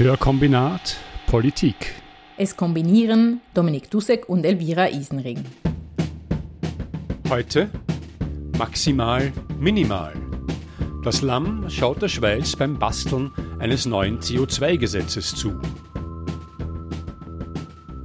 Hörkombinat 0.00 0.96
Politik. 1.26 1.92
Es 2.38 2.56
kombinieren 2.56 3.42
Dominik 3.52 3.90
Dussek 3.90 4.30
und 4.30 4.46
Elvira 4.46 4.88
Isenring. 4.88 5.44
Heute 7.28 7.68
maximal 8.56 9.30
minimal. 9.58 10.14
Das 11.04 11.20
Lamm 11.20 11.68
schaut 11.68 12.00
der 12.00 12.08
Schweiz 12.08 12.56
beim 12.56 12.78
Basteln 12.78 13.30
eines 13.58 13.84
neuen 13.84 14.20
CO2-Gesetzes 14.20 15.34
zu. 15.34 15.60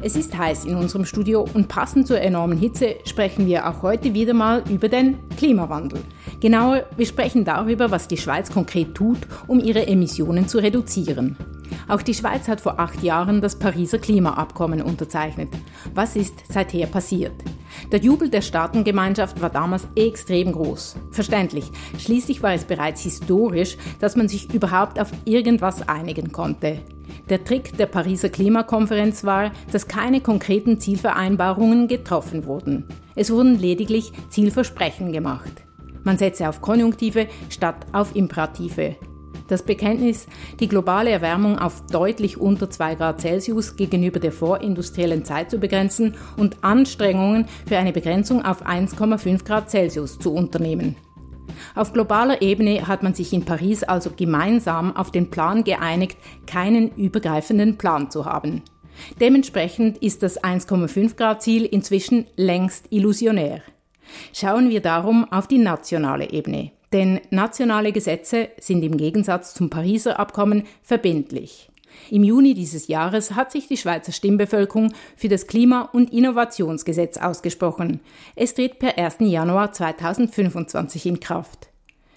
Es 0.01 0.17
ist 0.17 0.37
heiß 0.37 0.65
in 0.65 0.75
unserem 0.75 1.05
Studio 1.05 1.47
und 1.53 1.69
passend 1.69 2.07
zur 2.07 2.19
enormen 2.19 2.57
Hitze 2.57 2.97
sprechen 3.05 3.47
wir 3.47 3.69
auch 3.69 3.83
heute 3.83 4.13
wieder 4.13 4.33
mal 4.33 4.65
über 4.69 4.89
den 4.89 5.17
Klimawandel. 5.37 6.01
Genauer, 6.41 6.87
wir 6.97 7.05
sprechen 7.05 7.45
darüber, 7.45 7.89
was 7.89 8.09
die 8.09 8.17
Schweiz 8.17 8.51
konkret 8.51 8.95
tut, 8.95 9.19
um 9.47 9.61
ihre 9.61 9.87
Emissionen 9.87 10.49
zu 10.49 10.57
reduzieren. 10.57 11.37
Auch 11.87 12.01
die 12.01 12.13
Schweiz 12.13 12.47
hat 12.47 12.61
vor 12.61 12.79
acht 12.79 13.03
Jahren 13.03 13.41
das 13.41 13.59
Pariser 13.59 13.99
Klimaabkommen 13.99 14.81
unterzeichnet. 14.81 15.49
Was 15.93 16.15
ist 16.15 16.43
seither 16.51 16.87
passiert? 16.87 17.33
Der 17.91 17.99
Jubel 17.99 18.29
der 18.29 18.41
Staatengemeinschaft 18.41 19.41
war 19.41 19.49
damals 19.49 19.87
extrem 19.95 20.51
groß. 20.51 20.95
Verständlich. 21.11 21.65
Schließlich 21.99 22.41
war 22.41 22.53
es 22.53 22.65
bereits 22.65 23.01
historisch, 23.01 23.77
dass 23.99 24.15
man 24.15 24.27
sich 24.27 24.53
überhaupt 24.53 24.99
auf 24.99 25.11
irgendwas 25.25 25.87
einigen 25.87 26.31
konnte. 26.31 26.79
Der 27.29 27.43
Trick 27.43 27.77
der 27.77 27.85
Pariser 27.85 28.29
Klimakonferenz 28.29 29.23
war, 29.23 29.51
dass 29.71 29.87
keine 29.87 30.21
konkreten 30.21 30.79
Zielvereinbarungen 30.79 31.87
getroffen 31.87 32.45
wurden. 32.45 32.87
Es 33.15 33.31
wurden 33.31 33.59
lediglich 33.59 34.11
Zielversprechen 34.29 35.11
gemacht. 35.11 35.63
Man 36.03 36.17
setze 36.17 36.47
auf 36.47 36.61
Konjunktive 36.61 37.27
statt 37.49 37.87
auf 37.91 38.15
Imperative. 38.15 38.95
Das 39.47 39.61
Bekenntnis, 39.61 40.25
die 40.59 40.67
globale 40.67 41.11
Erwärmung 41.11 41.59
auf 41.59 41.85
deutlich 41.91 42.39
unter 42.39 42.69
2 42.69 42.95
Grad 42.95 43.21
Celsius 43.21 43.75
gegenüber 43.75 44.19
der 44.19 44.31
vorindustriellen 44.31 45.23
Zeit 45.23 45.51
zu 45.51 45.59
begrenzen 45.59 46.15
und 46.35 46.63
Anstrengungen 46.63 47.45
für 47.67 47.77
eine 47.77 47.93
Begrenzung 47.93 48.43
auf 48.43 48.65
1,5 48.65 49.45
Grad 49.45 49.69
Celsius 49.69 50.17
zu 50.17 50.33
unternehmen. 50.33 50.95
Auf 51.75 51.93
globaler 51.93 52.41
Ebene 52.41 52.87
hat 52.87 53.03
man 53.03 53.13
sich 53.13 53.33
in 53.33 53.45
Paris 53.45 53.83
also 53.83 54.09
gemeinsam 54.15 54.95
auf 54.95 55.11
den 55.11 55.29
Plan 55.29 55.63
geeinigt, 55.63 56.17
keinen 56.47 56.89
übergreifenden 56.95 57.77
Plan 57.77 58.09
zu 58.09 58.25
haben. 58.25 58.63
Dementsprechend 59.19 59.99
ist 59.99 60.23
das 60.23 60.41
1,5 60.41 61.15
Grad 61.15 61.43
Ziel 61.43 61.65
inzwischen 61.65 62.25
längst 62.35 62.87
illusionär. 62.89 63.61
Schauen 64.33 64.69
wir 64.69 64.81
darum 64.81 65.31
auf 65.31 65.47
die 65.47 65.57
nationale 65.57 66.31
Ebene. 66.31 66.71
Denn 66.95 67.19
nationale 67.29 67.91
Gesetze 67.91 68.47
sind 68.57 68.81
im 68.81 68.95
Gegensatz 68.95 69.53
zum 69.53 69.69
Pariser 69.69 70.17
Abkommen 70.17 70.63
verbindlich. 70.81 71.69
Im 72.09 72.23
Juni 72.23 72.53
dieses 72.53 72.87
Jahres 72.87 73.31
hat 73.31 73.51
sich 73.51 73.67
die 73.67 73.75
Schweizer 73.75 74.13
Stimmbevölkerung 74.13 74.93
für 75.17 75.27
das 75.27 75.45
Klima- 75.45 75.89
und 75.91 76.13
Innovationsgesetz 76.13 77.17
ausgesprochen. 77.17 77.99
Es 78.37 78.53
tritt 78.53 78.79
per 78.79 78.97
1. 78.97 79.17
Januar 79.19 79.73
2025 79.73 81.05
in 81.05 81.19
Kraft. 81.19 81.67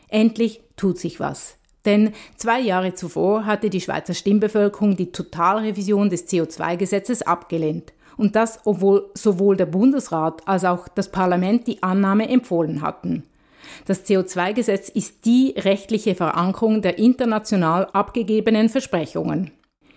Endlich 0.07 0.61
tut 0.77 1.01
sich 1.01 1.19
was. 1.19 1.57
Denn 1.85 2.13
zwei 2.37 2.61
Jahre 2.61 2.95
zuvor 2.95 3.47
hatte 3.47 3.71
die 3.71 3.81
Schweizer 3.81 4.15
Stimmbevölkerung 4.15 4.95
die 4.95 5.11
Totalrevision 5.11 6.09
des 6.09 6.29
CO2-Gesetzes 6.29 7.23
abgelehnt. 7.23 7.95
Und 8.17 8.37
das, 8.37 8.61
obwohl 8.65 9.11
sowohl 9.15 9.57
der 9.57 9.67
Bundesrat 9.67 10.47
als 10.47 10.65
auch 10.65 10.87
das 10.87 11.11
Parlament 11.11 11.67
die 11.67 11.83
Annahme 11.83 12.29
empfohlen 12.29 12.81
hatten. 12.81 13.25
Das 13.87 14.07
CO2-Gesetz 14.07 14.89
ist 14.89 15.25
die 15.25 15.55
rechtliche 15.57 16.15
Verankerung 16.15 16.83
der 16.83 16.99
international 16.99 17.87
abgegebenen 17.93 18.69
Versprechungen. 18.69 19.51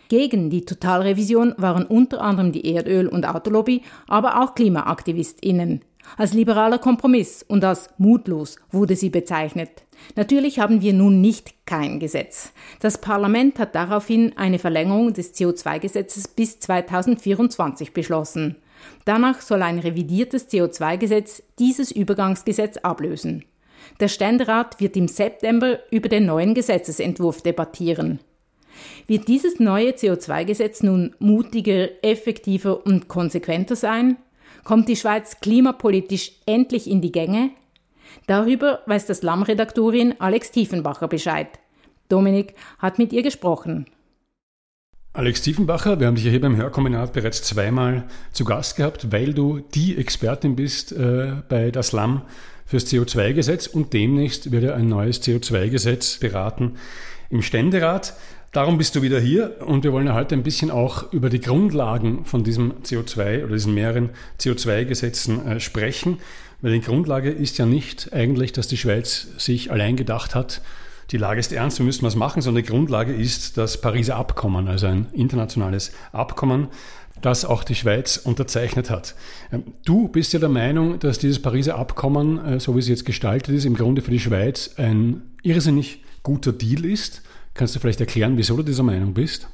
Gegen 0.10 0.50
die 0.50 0.66
Totalrevision 0.66 1.56
waren 1.58 1.86
unter 1.86 2.22
anderem 2.22 2.52
die 2.52 2.76
Erdöl- 2.76 3.08
und 3.08 3.26
Autolobby, 3.26 3.82
aber 4.08 4.42
auch 4.42 4.56
KlimaaktivistInnen. 4.56 5.82
Als 6.18 6.34
liberaler 6.34 6.80
Kompromiss 6.80 7.44
und 7.44 7.64
als 7.64 7.90
mutlos 7.98 8.58
wurde 8.72 8.96
sie 8.96 9.10
bezeichnet. 9.10 9.84
Natürlich 10.16 10.60
haben 10.60 10.82
wir 10.82 10.94
nun 10.94 11.22
nicht 11.22 11.66
kein 11.66 12.00
Gesetz. 12.00 12.52
Das 12.82 13.00
Parlament 13.00 13.60
hat 13.60 13.76
daraufhin 13.76 14.34
eine 14.38 14.60
Verlängerung 14.60 15.14
des 15.14 15.34
CO2-Gesetzes 15.34 16.28
bis 16.28 16.60
2024 16.60 17.94
beschlossen. 17.94 18.58
Danach 19.06 19.42
soll 19.42 19.62
ein 19.62 19.80
revidiertes 19.80 20.50
CO2-Gesetz 20.50 21.44
dieses 21.60 21.92
Übergangsgesetz 21.92 22.78
ablösen. 22.78 23.46
Der 24.02 24.08
Ständerat 24.08 24.82
wird 24.82 24.98
im 24.98 25.08
September 25.08 25.78
über 25.92 26.10
den 26.10 26.26
neuen 26.26 26.56
Gesetzesentwurf 26.56 27.44
debattieren. 27.44 28.20
Wird 29.06 29.28
dieses 29.28 29.60
neue 29.60 29.92
CO2-Gesetz 29.92 30.82
nun 30.82 31.16
mutiger, 31.20 31.88
effektiver 32.04 32.84
und 32.84 33.08
konsequenter 33.08 33.76
sein? 33.76 34.18
Kommt 34.64 34.90
die 34.90 34.96
Schweiz 34.96 35.40
klimapolitisch 35.40 36.32
endlich 36.48 36.90
in 36.90 37.02
die 37.02 37.12
Gänge? 37.12 37.52
Darüber 38.26 38.82
weiß 38.88 39.06
das 39.06 39.22
Lamm-Redaktorin 39.22 40.16
Alex 40.20 40.50
Tiefenbacher 40.50 41.08
Bescheid. 41.08 41.60
Dominik 42.10 42.56
hat 42.80 42.98
mit 42.98 43.14
ihr 43.14 43.22
gesprochen. 43.22 43.86
Alex 45.14 45.42
Tiefenbacher, 45.42 46.00
wir 46.00 46.08
haben 46.08 46.16
dich 46.16 46.24
ja 46.24 46.32
hier 46.32 46.40
beim 46.40 46.56
Hörkombinat 46.56 47.12
bereits 47.12 47.44
zweimal 47.44 48.06
zu 48.32 48.46
Gast 48.46 48.78
gehabt, 48.78 49.12
weil 49.12 49.34
du 49.34 49.60
die 49.60 49.98
Expertin 49.98 50.56
bist 50.56 50.94
äh, 50.94 51.34
bei 51.50 51.70
das 51.70 51.92
Lamm 51.92 52.22
fürs 52.66 52.88
CO2-Gesetz 52.88 53.68
und 53.68 53.92
demnächst 53.92 54.54
wird 54.54 54.64
ja 54.64 54.74
ein 54.74 54.88
neues 54.88 55.22
CO2-Gesetz 55.22 56.20
beraten 56.20 56.76
im 57.30 57.42
Ständerat. 57.42 58.14
Darum 58.54 58.78
bist 58.78 58.96
du 58.96 59.02
wieder 59.02 59.20
hier 59.20 59.58
und 59.66 59.84
wir 59.84 59.92
wollen 59.92 60.08
ja 60.08 60.14
heute 60.14 60.34
ein 60.34 60.44
bisschen 60.44 60.72
auch 60.72 61.12
über 61.12 61.30
die 61.30 61.42
Grundlagen 61.42 62.24
von 62.24 62.46
diesem 62.46 62.82
CO2 62.82 63.44
oder 63.44 63.56
diesen 63.56 63.74
mehreren 63.74 64.12
CO2-Gesetzen 64.40 65.46
äh, 65.46 65.60
sprechen, 65.60 66.20
weil 66.62 66.72
die 66.72 66.82
Grundlage 66.82 67.32
ist 67.32 67.58
ja 67.58 67.66
nicht 67.66 68.14
eigentlich, 68.14 68.54
dass 68.54 68.70
die 68.70 68.78
Schweiz 68.78 69.28
sich 69.38 69.72
allein 69.72 69.98
gedacht 69.98 70.36
hat, 70.36 70.62
die 71.12 71.18
Lage 71.18 71.40
ist 71.40 71.52
ernst, 71.52 71.80
wir 71.80 71.86
müssen 71.86 72.06
was 72.06 72.16
machen, 72.16 72.42
sondern 72.42 72.64
die 72.64 72.70
Grundlage 72.70 73.14
ist 73.14 73.58
das 73.58 73.82
Pariser 73.82 74.16
Abkommen, 74.16 74.68
also 74.68 74.88
ein 74.88 75.08
internationales 75.12 75.92
Abkommen, 76.14 76.68
das 77.22 77.46
auch 77.46 77.64
die 77.64 77.76
Schweiz 77.76 78.18
unterzeichnet 78.18 78.90
hat. 78.90 79.16
Ähm, 79.52 79.64
du 79.86 80.08
bist 80.08 80.34
ja 80.34 80.40
der 80.40 80.50
Meinung, 80.50 81.00
dass 81.00 81.20
dieses 81.20 81.42
Pariser 81.42 81.76
Abkommen, 81.76 82.44
äh, 82.44 82.60
so 82.60 82.76
wie 82.76 82.80
es 82.80 82.88
jetzt 82.88 83.06
gestaltet 83.06 83.54
ist, 83.54 83.66
im 83.66 83.76
Grunde 83.76 84.02
für 84.02 84.12
die 84.12 84.20
Schweiz 84.20 84.72
ein 84.78 85.22
irrsinnig 85.44 86.04
guter 86.24 86.52
Deal 86.52 86.86
ist. 86.86 87.22
Kannst 87.54 87.76
du 87.76 87.80
vielleicht 87.80 88.00
erklären, 88.00 88.38
wieso 88.38 88.56
du 88.56 88.64
dieser 88.64 88.84
Meinung 88.84 89.14
bist? 89.14 89.48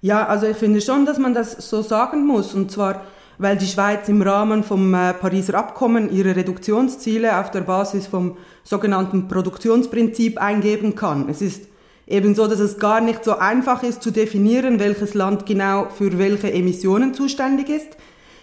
Ja, 0.00 0.26
also 0.26 0.46
ich 0.46 0.56
finde 0.56 0.80
schon, 0.80 1.06
dass 1.06 1.18
man 1.18 1.34
das 1.34 1.68
so 1.68 1.82
sagen 1.82 2.26
muss. 2.26 2.54
Und 2.54 2.70
zwar, 2.70 3.02
weil 3.38 3.56
die 3.56 3.66
Schweiz 3.66 4.08
im 4.08 4.22
Rahmen 4.22 4.64
vom 4.64 4.94
äh, 4.94 5.12
Pariser 5.14 5.54
Abkommen 5.54 6.10
ihre 6.10 6.36
Reduktionsziele 6.36 7.38
auf 7.38 7.50
der 7.50 7.62
Basis 7.62 8.06
vom 8.06 8.36
sogenannten 8.64 9.28
Produktionsprinzip 9.28 10.38
eingeben 10.38 10.94
kann. 10.94 11.28
Es 11.28 11.42
ist 11.42 11.62
Ebenso, 12.08 12.46
dass 12.46 12.60
es 12.60 12.78
gar 12.78 13.00
nicht 13.00 13.24
so 13.24 13.36
einfach 13.36 13.82
ist 13.82 14.00
zu 14.00 14.12
definieren, 14.12 14.78
welches 14.78 15.14
Land 15.14 15.44
genau 15.44 15.88
für 15.88 16.18
welche 16.18 16.52
Emissionen 16.52 17.14
zuständig 17.14 17.68
ist. 17.68 17.96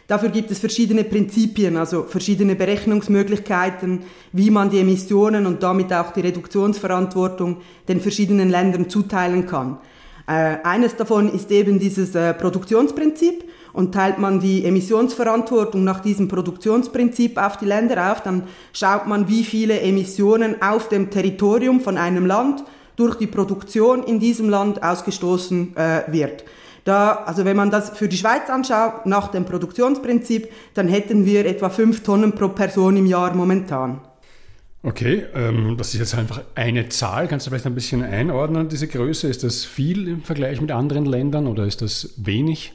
Dafür 0.07 0.29
gibt 0.29 0.51
es 0.51 0.59
verschiedene 0.59 1.05
Prinzipien, 1.05 1.77
also 1.77 2.03
verschiedene 2.03 2.55
Berechnungsmöglichkeiten, 2.55 4.01
wie 4.33 4.49
man 4.49 4.69
die 4.69 4.79
Emissionen 4.79 5.45
und 5.45 5.63
damit 5.63 5.93
auch 5.93 6.11
die 6.11 6.19
Reduktionsverantwortung 6.19 7.61
den 7.87 8.01
verschiedenen 8.01 8.49
Ländern 8.49 8.89
zuteilen 8.89 9.47
kann. 9.47 9.77
Äh, 10.27 10.57
eines 10.65 10.97
davon 10.97 11.33
ist 11.33 11.49
eben 11.49 11.79
dieses 11.79 12.15
äh, 12.15 12.33
Produktionsprinzip 12.33 13.45
und 13.73 13.93
teilt 13.93 14.19
man 14.19 14.39
die 14.39 14.65
Emissionsverantwortung 14.65 15.83
nach 15.83 15.99
diesem 15.99 16.27
Produktionsprinzip 16.27 17.37
auf 17.37 17.57
die 17.57 17.65
Länder 17.65 18.11
auf, 18.11 18.21
dann 18.21 18.43
schaut 18.71 19.07
man, 19.07 19.27
wie 19.27 19.43
viele 19.43 19.81
Emissionen 19.81 20.61
auf 20.61 20.89
dem 20.89 21.09
Territorium 21.09 21.81
von 21.81 21.97
einem 21.97 22.25
Land 22.25 22.63
durch 22.95 23.15
die 23.15 23.27
Produktion 23.27 24.03
in 24.03 24.19
diesem 24.19 24.49
Land 24.49 24.83
ausgestoßen 24.83 25.75
äh, 25.75 26.03
wird. 26.07 26.45
Da, 26.85 27.23
also 27.25 27.45
wenn 27.45 27.55
man 27.55 27.71
das 27.71 27.97
für 27.97 28.07
die 28.07 28.17
Schweiz 28.17 28.49
anschaut, 28.49 29.05
nach 29.05 29.29
dem 29.29 29.45
Produktionsprinzip, 29.45 30.49
dann 30.73 30.87
hätten 30.87 31.25
wir 31.25 31.45
etwa 31.45 31.69
fünf 31.69 32.03
Tonnen 32.03 32.33
pro 32.33 32.49
Person 32.49 32.97
im 32.97 33.05
Jahr 33.05 33.33
momentan. 33.33 34.01
Okay, 34.85 35.23
ähm, 35.33 35.77
das 35.77 35.93
ist 35.93 36.01
jetzt 36.01 36.15
einfach 36.15 36.41
eine 36.55 36.89
Zahl. 36.89 37.29
Kannst 37.29 37.45
du 37.45 37.51
vielleicht 37.51 37.65
ein 37.65 37.73
bisschen 37.73 38.03
einordnen, 38.03 38.67
diese 38.67 38.89
Größe? 38.89 39.29
Ist 39.29 39.45
das 39.45 39.63
viel 39.63 40.09
im 40.09 40.23
Vergleich 40.23 40.59
mit 40.59 40.71
anderen 40.71 41.05
Ländern 41.05 41.47
oder 41.47 41.65
ist 41.65 41.81
das 41.81 42.13
wenig? 42.17 42.73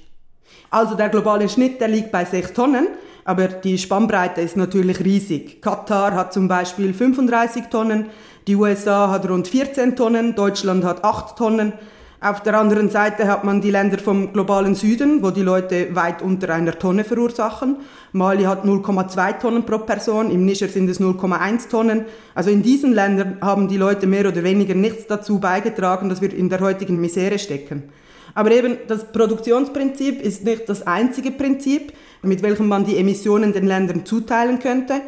Also 0.71 0.95
der 0.95 1.09
globale 1.09 1.49
Schnitt, 1.49 1.81
der 1.81 1.89
liegt 1.89 2.13
bei 2.13 2.25
sechs 2.25 2.53
Tonnen, 2.53 2.89
aber 3.25 3.49
die 3.49 3.79
Spannbreite 3.79 4.41
ist 4.41 4.57
natürlich 4.57 5.01
riesig. 5.05 5.63
Katar 5.63 6.13
hat 6.15 6.33
zum 6.33 6.49
Beispiel 6.49 6.93
35 6.93 7.65
Tonnen, 7.71 8.07
die 8.47 8.57
USA 8.57 9.11
hat 9.11 9.29
rund 9.29 9.49
14 9.49 9.97
Tonnen, 9.97 10.35
Deutschland 10.35 10.85
hat 10.85 11.05
8 11.05 11.37
Tonnen. 11.37 11.73
Auf 12.21 12.43
der 12.43 12.59
anderen 12.59 12.91
Seite 12.91 13.29
hat 13.29 13.45
man 13.45 13.61
die 13.61 13.71
Länder 13.71 13.99
vom 13.99 14.33
globalen 14.33 14.75
Süden, 14.75 15.23
wo 15.23 15.31
die 15.31 15.43
Leute 15.43 15.95
weit 15.95 16.21
unter 16.21 16.53
einer 16.53 16.77
Tonne 16.77 17.05
verursachen. 17.05 17.77
Mali 18.13 18.43
hat 18.43 18.65
0,2 18.65 19.39
Tonnen 19.39 19.65
pro 19.65 19.79
Person, 19.79 20.31
im 20.31 20.45
Niger 20.45 20.69
sind 20.69 20.91
es 20.91 21.01
0,1 21.01 21.69
Tonnen. 21.71 22.07
Also 22.35 22.51
in 22.51 22.63
diesen 22.63 22.93
Ländern 22.93 23.39
haben 23.41 23.69
die 23.69 23.77
Leute 23.77 24.07
mehr 24.07 24.27
oder 24.27 24.43
weniger 24.43 24.75
nichts 24.75 25.07
dazu 25.07 25.39
beigetragen, 25.39 26.09
dass 26.09 26.21
wir 26.21 26.35
in 26.35 26.49
der 26.49 26.61
heutigen 26.61 27.01
Misere 27.01 27.39
stecken. 27.39 27.85
Aber 28.35 28.51
eben 28.51 28.79
das 28.87 29.11
Produktionsprinzip 29.13 30.23
ist 30.23 30.45
nicht 30.45 30.69
das 30.69 30.87
einzige 30.87 31.31
Prinzip, 31.31 31.93
mit 32.23 32.43
welchem 32.43 32.69
man 32.69 32.85
die 32.85 32.97
Emissionen 32.97 33.53
den 33.53 33.67
Ländern 33.67 34.05
zuteilen 34.05 34.59
könnte. 34.59 35.01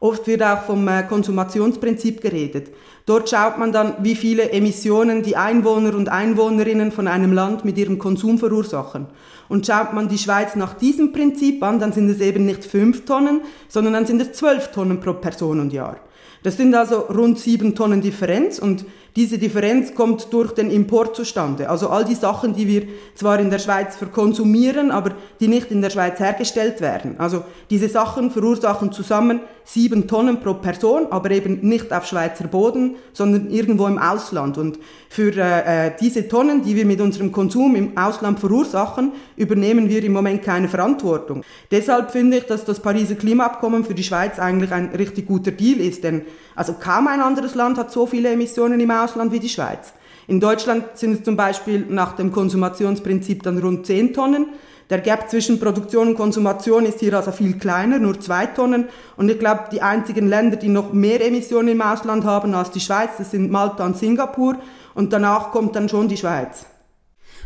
Oft 0.00 0.26
wird 0.26 0.42
auch 0.42 0.64
vom 0.64 0.86
äh, 0.86 1.02
Konsumationsprinzip 1.04 2.20
geredet. 2.20 2.68
Dort 3.06 3.30
schaut 3.30 3.58
man 3.58 3.72
dann, 3.72 3.94
wie 4.00 4.14
viele 4.14 4.50
Emissionen 4.50 5.22
die 5.22 5.36
Einwohner 5.36 5.94
und 5.94 6.10
Einwohnerinnen 6.10 6.92
von 6.92 7.08
einem 7.08 7.32
Land 7.32 7.64
mit 7.64 7.78
ihrem 7.78 7.98
Konsum 7.98 8.38
verursachen. 8.38 9.06
Und 9.48 9.66
schaut 9.66 9.92
man 9.92 10.08
die 10.08 10.18
Schweiz 10.18 10.56
nach 10.56 10.74
diesem 10.74 11.12
Prinzip 11.12 11.62
an, 11.62 11.78
dann 11.78 11.92
sind 11.92 12.08
es 12.08 12.20
eben 12.20 12.44
nicht 12.44 12.64
fünf 12.64 13.04
Tonnen, 13.04 13.42
sondern 13.68 13.94
dann 13.94 14.06
sind 14.06 14.20
es 14.20 14.32
zwölf 14.32 14.72
Tonnen 14.72 15.00
pro 15.00 15.14
Person 15.14 15.60
und 15.60 15.72
Jahr. 15.72 15.96
Das 16.42 16.58
sind 16.58 16.74
also 16.74 17.00
rund 17.00 17.38
sieben 17.38 17.74
Tonnen 17.74 18.02
Differenz 18.02 18.58
und 18.58 18.84
diese 19.16 19.38
Differenz 19.38 19.94
kommt 19.94 20.32
durch 20.32 20.52
den 20.52 20.70
Import 20.70 21.14
zustande. 21.14 21.70
Also 21.70 21.88
all 21.88 22.04
die 22.04 22.16
Sachen, 22.16 22.54
die 22.54 22.66
wir 22.66 22.82
zwar 23.14 23.38
in 23.38 23.48
der 23.48 23.60
Schweiz 23.60 23.94
verkonsumieren, 23.94 24.90
aber 24.90 25.12
die 25.38 25.46
nicht 25.46 25.70
in 25.70 25.82
der 25.82 25.90
Schweiz 25.90 26.18
hergestellt 26.18 26.80
werden. 26.80 27.14
Also 27.18 27.44
diese 27.70 27.88
Sachen 27.88 28.32
verursachen 28.32 28.90
zusammen 28.90 29.40
sieben 29.62 30.08
Tonnen 30.08 30.40
pro 30.40 30.54
Person, 30.54 31.06
aber 31.10 31.30
eben 31.30 31.60
nicht 31.60 31.92
auf 31.92 32.06
Schweizer 32.06 32.48
Boden, 32.48 32.96
sondern 33.12 33.50
irgendwo 33.50 33.86
im 33.86 33.98
Ausland. 33.98 34.58
Und 34.58 34.78
für 35.08 35.32
äh, 35.36 35.86
äh 35.86 35.92
diese 35.98 36.28
Tonnen, 36.28 36.62
die 36.62 36.74
wir 36.76 36.84
mit 36.84 37.00
unserem 37.00 37.30
Konsum 37.32 37.74
im 37.76 37.96
Ausland 37.96 38.40
verursachen, 38.40 39.12
übernehmen 39.36 39.88
wir 39.88 40.02
im 40.04 40.12
Moment 40.12 40.42
keine 40.42 40.68
Verantwortung. 40.68 41.42
Deshalb 41.70 42.10
finde 42.10 42.38
ich, 42.38 42.44
dass 42.44 42.64
das 42.64 42.80
Pariser 42.80 43.14
Klimaabkommen 43.14 43.84
für 43.84 43.94
die 43.94 44.02
Schweiz 44.02 44.38
eigentlich 44.38 44.72
ein 44.72 44.88
richtig 44.88 45.26
guter 45.26 45.52
Deal 45.52 45.80
ist, 45.80 46.04
denn 46.04 46.22
also 46.56 46.74
kaum 46.74 47.08
ein 47.08 47.20
anderes 47.20 47.54
Land 47.54 47.78
hat 47.78 47.90
so 47.90 48.06
viele 48.06 48.30
Emissionen 48.30 48.78
im 48.78 48.90
Ausland 48.90 49.03
wie 49.30 49.40
die 49.40 49.48
Schweiz. 49.48 49.92
In 50.26 50.40
Deutschland 50.40 50.84
sind 50.94 51.12
es 51.12 51.22
zum 51.22 51.36
Beispiel 51.36 51.84
nach 51.88 52.16
dem 52.16 52.32
Konsumationsprinzip 52.32 53.42
dann 53.42 53.58
rund 53.58 53.86
10 53.86 54.14
Tonnen. 54.14 54.46
Der 54.90 55.00
Gap 55.00 55.30
zwischen 55.30 55.58
Produktion 55.58 56.08
und 56.08 56.14
Konsumation 56.14 56.84
ist 56.84 57.00
hier 57.00 57.14
also 57.14 57.32
viel 57.32 57.58
kleiner, 57.58 57.98
nur 57.98 58.20
2 58.20 58.46
Tonnen. 58.46 58.88
Und 59.16 59.30
ich 59.30 59.38
glaube, 59.38 59.64
die 59.72 59.82
einzigen 59.82 60.28
Länder, 60.28 60.56
die 60.56 60.68
noch 60.68 60.92
mehr 60.92 61.24
Emissionen 61.24 61.68
im 61.68 61.82
Ausland 61.82 62.24
haben 62.24 62.54
als 62.54 62.70
die 62.70 62.80
Schweiz, 62.80 63.10
das 63.18 63.30
sind 63.30 63.50
Malta 63.50 63.84
und 63.84 63.96
Singapur. 63.96 64.56
Und 64.94 65.12
danach 65.12 65.50
kommt 65.52 65.76
dann 65.76 65.88
schon 65.88 66.08
die 66.08 66.16
Schweiz. 66.16 66.66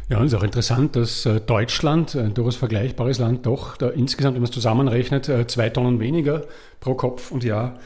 Ja, 0.08 0.18
und 0.18 0.26
es 0.26 0.32
ist 0.32 0.38
auch 0.38 0.44
interessant, 0.44 0.96
dass 0.96 1.26
äh, 1.26 1.40
Deutschland, 1.40 2.16
ein 2.16 2.32
durchaus 2.32 2.56
vergleichbares 2.56 3.18
Land, 3.18 3.44
doch 3.44 3.78
insgesamt, 3.94 4.34
wenn 4.34 4.42
man 4.42 4.48
es 4.48 4.54
zusammenrechnet, 4.54 5.28
äh, 5.28 5.46
zwei 5.46 5.68
Tonnen 5.68 6.00
weniger 6.00 6.44
pro 6.80 6.94
Kopf 6.94 7.30
und 7.30 7.44
Jahr 7.44 7.78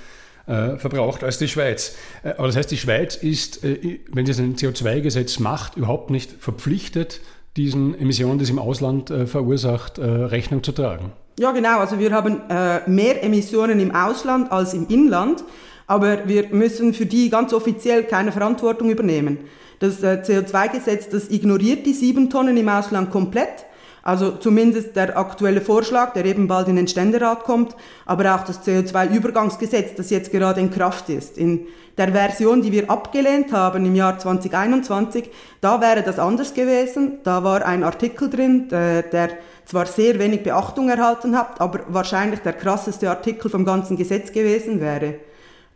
äh, 0.47 0.77
verbraucht 0.77 1.25
als 1.25 1.39
die 1.39 1.49
Schweiz. 1.49 1.97
Äh, 2.23 2.31
aber 2.31 2.47
das 2.47 2.57
heißt, 2.57 2.71
die 2.71 2.77
Schweiz 2.77 3.17
ist, 3.17 3.65
äh, 3.65 4.01
wenn 4.13 4.27
sie 4.27 4.43
ein 4.43 4.57
CO2-Gesetz 4.57 5.39
macht, 5.39 5.77
überhaupt 5.77 6.11
nicht 6.11 6.31
verpflichtet, 6.39 7.21
diesen 7.57 7.99
Emissionen, 7.99 8.39
die 8.39 8.45
sie 8.45 8.53
im 8.53 8.59
Ausland 8.59 9.11
äh, 9.11 9.27
verursacht, 9.27 9.99
äh, 9.99 10.05
Rechnung 10.05 10.63
zu 10.63 10.73
tragen. 10.73 11.13
Ja, 11.39 11.53
genau. 11.53 11.79
Also 11.79 11.99
wir 11.99 12.13
haben 12.13 12.41
äh, 12.49 12.89
mehr 12.89 13.23
Emissionen 13.23 13.81
im 13.81 13.95
Ausland 13.95 14.51
als 14.53 14.75
im 14.75 14.87
Inland, 14.89 15.45
aber 15.87 16.29
wir 16.29 16.49
müssen 16.51 16.95
für 16.95 17.07
die 17.07 17.31
ganz 17.31 17.53
offiziell 17.53 18.05
keine 18.05 18.33
Verantwortung 18.33 18.91
übernehmen. 18.91 19.39
Das 19.81 20.01
CO2-Gesetz, 20.01 21.09
das 21.09 21.29
ignoriert 21.29 21.85
die 21.87 21.93
sieben 21.93 22.31
Tonnen 22.31 22.57
im 22.57 22.69
Ausland 22.69 23.11
komplett 23.11 23.67
also 24.03 24.33
zumindest 24.33 24.97
der 24.97 25.17
aktuelle 25.17 25.61
Vorschlag, 25.61 26.13
der 26.13 26.25
eben 26.25 26.49
bald 26.49 26.69
in 26.69 26.77
den 26.77 26.89
Ständerat 26.89 27.45
kommt, 27.45 27.77
aber 28.05 28.35
auch 28.35 28.45
das 28.45 28.67
CO2-Übergangsgesetz, 28.67 29.95
das 29.95 30.11
jetzt 30.11 30.33
gerade 30.33 30.61
in 30.61 30.71
Kraft 30.71 31.09
ist. 31.09 31.39
In 31.39 31.67
der 31.97 32.09
Version, 32.09 32.63
die 32.63 32.73
wir 32.73 32.91
abgelehnt 32.91 33.53
haben 33.53 33.87
im 33.87 33.95
Jahr 33.95 34.19
2021, 34.19 35.31
da 35.61 35.81
wäre 35.81 36.03
das 36.03 36.19
anders 36.19 36.55
gewesen. 36.55 37.19
Da 37.23 37.45
war 37.45 37.65
ein 37.65 37.85
Artikel 37.85 38.29
drin, 38.29 38.69
der, 38.69 39.03
der 39.03 39.31
zwar 39.67 39.87
sehr 39.87 40.19
wenig 40.19 40.43
Beachtung 40.43 40.89
erhalten 40.89 41.37
hat, 41.37 41.61
aber 41.61 41.81
wahrscheinlich 41.89 42.41
der 42.41 42.55
krasseste 42.55 43.09
Artikel 43.09 43.51
vom 43.51 43.65
ganzen 43.65 43.97
Gesetz 43.97 44.33
gewesen 44.33 44.81
wäre. 44.81 45.15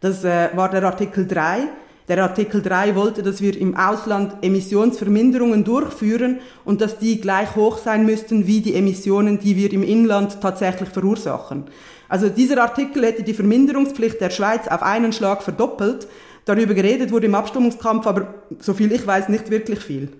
Das 0.00 0.24
äh, 0.24 0.48
war 0.54 0.68
der 0.70 0.82
Artikel 0.82 1.26
3 1.26 1.68
der 2.08 2.22
Artikel 2.22 2.62
3 2.62 2.94
wollte, 2.94 3.22
dass 3.22 3.40
wir 3.40 3.60
im 3.60 3.76
Ausland 3.76 4.36
Emissionsverminderungen 4.42 5.64
durchführen 5.64 6.38
und 6.64 6.80
dass 6.80 6.98
die 6.98 7.20
gleich 7.20 7.56
hoch 7.56 7.78
sein 7.78 8.06
müssten 8.06 8.46
wie 8.46 8.60
die 8.60 8.74
Emissionen, 8.74 9.40
die 9.40 9.56
wir 9.56 9.72
im 9.72 9.82
Inland 9.82 10.40
tatsächlich 10.40 10.88
verursachen. 10.88 11.64
Also 12.08 12.28
dieser 12.28 12.62
Artikel 12.62 13.04
hätte 13.04 13.24
die 13.24 13.34
Verminderungspflicht 13.34 14.20
der 14.20 14.30
Schweiz 14.30 14.68
auf 14.68 14.82
einen 14.82 15.12
Schlag 15.12 15.42
verdoppelt. 15.42 16.06
Darüber 16.44 16.74
geredet 16.74 17.10
wurde 17.10 17.26
im 17.26 17.34
Abstimmungskampf, 17.34 18.06
aber 18.06 18.34
soviel 18.60 18.92
ich 18.92 19.04
weiß, 19.04 19.28
nicht 19.28 19.50
wirklich 19.50 19.80
viel. 19.80 20.12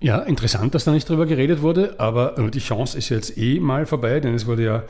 Ja, 0.00 0.18
interessant, 0.20 0.74
dass 0.74 0.84
da 0.84 0.92
nicht 0.92 1.08
drüber 1.08 1.26
geredet 1.26 1.62
wurde, 1.62 1.94
aber 1.98 2.34
die 2.52 2.58
Chance 2.60 2.98
ist 2.98 3.08
jetzt 3.08 3.36
eh 3.36 3.58
mal 3.58 3.86
vorbei, 3.86 4.20
denn 4.20 4.34
es 4.34 4.46
wurde 4.46 4.64
ja 4.64 4.82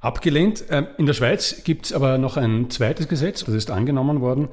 abgelehnt. 0.00 0.64
Ähm, 0.70 0.86
in 0.96 1.06
der 1.06 1.12
Schweiz 1.12 1.62
gibt 1.64 1.86
es 1.86 1.92
aber 1.92 2.18
noch 2.18 2.36
ein 2.36 2.70
zweites 2.70 3.08
Gesetz, 3.08 3.44
das 3.44 3.54
ist 3.54 3.70
angenommen 3.70 4.20
worden, 4.20 4.48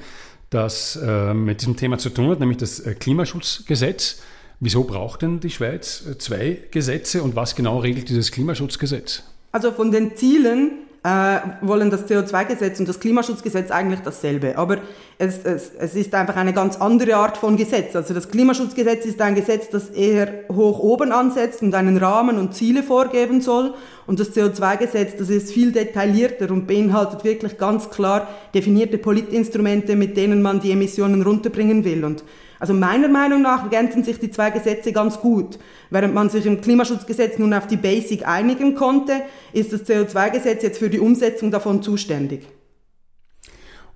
das 0.49 0.95
äh, 0.95 1.33
mit 1.33 1.61
diesem 1.61 1.75
Thema 1.75 1.97
zu 1.97 2.09
tun 2.09 2.29
hat, 2.29 2.39
nämlich 2.39 2.57
das 2.57 2.79
äh, 2.79 2.94
Klimaschutzgesetz. 2.94 4.21
Wieso 4.59 4.83
braucht 4.85 5.21
denn 5.21 5.39
die 5.39 5.49
Schweiz 5.49 6.03
äh, 6.05 6.17
zwei 6.17 6.63
Gesetze 6.71 7.21
und 7.21 7.35
was 7.35 7.55
genau 7.55 7.79
regelt 7.79 8.09
dieses 8.09 8.31
Klimaschutzgesetz? 8.31 9.23
Also 9.51 9.71
von 9.71 9.91
den 9.91 10.15
Zielen 10.15 10.86
äh, 11.07 11.39
wollen 11.62 11.89
das 11.89 12.06
CO2-Gesetz 12.06 12.81
und 12.81 12.89
das 12.89 13.00
Klimaschutzgesetz 13.00 13.71
eigentlich 13.71 14.01
dasselbe. 14.01 14.57
Aber 14.57 14.80
es, 15.18 15.39
es, 15.45 15.71
es 15.80 15.95
ist 15.95 16.13
einfach 16.13 16.36
eine 16.36 16.51
ganz 16.51 16.75
andere 16.75 17.15
Art 17.15 17.38
von 17.38 17.56
Gesetz. 17.56 17.95
Also 17.95 18.13
das 18.13 18.30
Klimaschutzgesetz 18.30 19.06
ist 19.06 19.21
ein 19.21 19.33
Gesetz, 19.33 19.69
das 19.69 19.89
eher 19.89 20.44
hoch 20.51 20.80
oben 20.80 21.13
ansetzt 21.13 21.62
und 21.62 21.74
einen 21.75 21.95
Rahmen 21.95 22.38
und 22.38 22.54
Ziele 22.54 22.83
vorgeben 22.83 23.39
soll. 23.39 23.74
Und 24.06 24.19
das 24.19 24.36
CO2-Gesetz, 24.36 25.15
das 25.18 25.30
ist 25.30 25.54
viel 25.54 25.71
detaillierter 25.71 26.51
und 26.51 26.68
beinhaltet 26.68 27.24
wirklich 27.24 27.57
ganz 27.57 27.89
klar 27.89 28.27
definierte 28.54 28.98
Politinstrumente, 28.98 29.95
mit 29.95 30.18
denen 30.18 30.42
man 30.42 30.59
die 30.59 30.71
Emissionen 30.71 31.21
runterbringen 31.21 31.86
will. 31.86 32.04
Und 32.04 32.25
also 32.59 32.74
meiner 32.74 33.07
Meinung 33.07 33.42
nach 33.42 33.63
ergänzen 33.63 34.04
sich 34.04 34.19
die 34.19 34.31
zwei 34.31 34.50
Gesetze 34.50 34.92
ganz 34.92 35.19
gut. 35.19 35.59
Während 35.89 36.13
man 36.13 36.30
sich 36.30 36.45
im 36.45 36.62
Klimaschutzgesetz 36.62 37.38
nun 37.38 37.54
auf 37.54 37.68
die 37.68 37.77
Basic 37.77 38.27
einigen 38.27 38.75
konnte, 38.75 39.21
ist 39.54 39.74
das 39.74 39.86
CO2-Gesetz 39.86 40.63
jetzt 40.63 40.80
für 40.80 40.89
die 40.89 41.00
Umsetzung 41.00 41.51
davon 41.51 41.81
zuständig. 41.81 42.48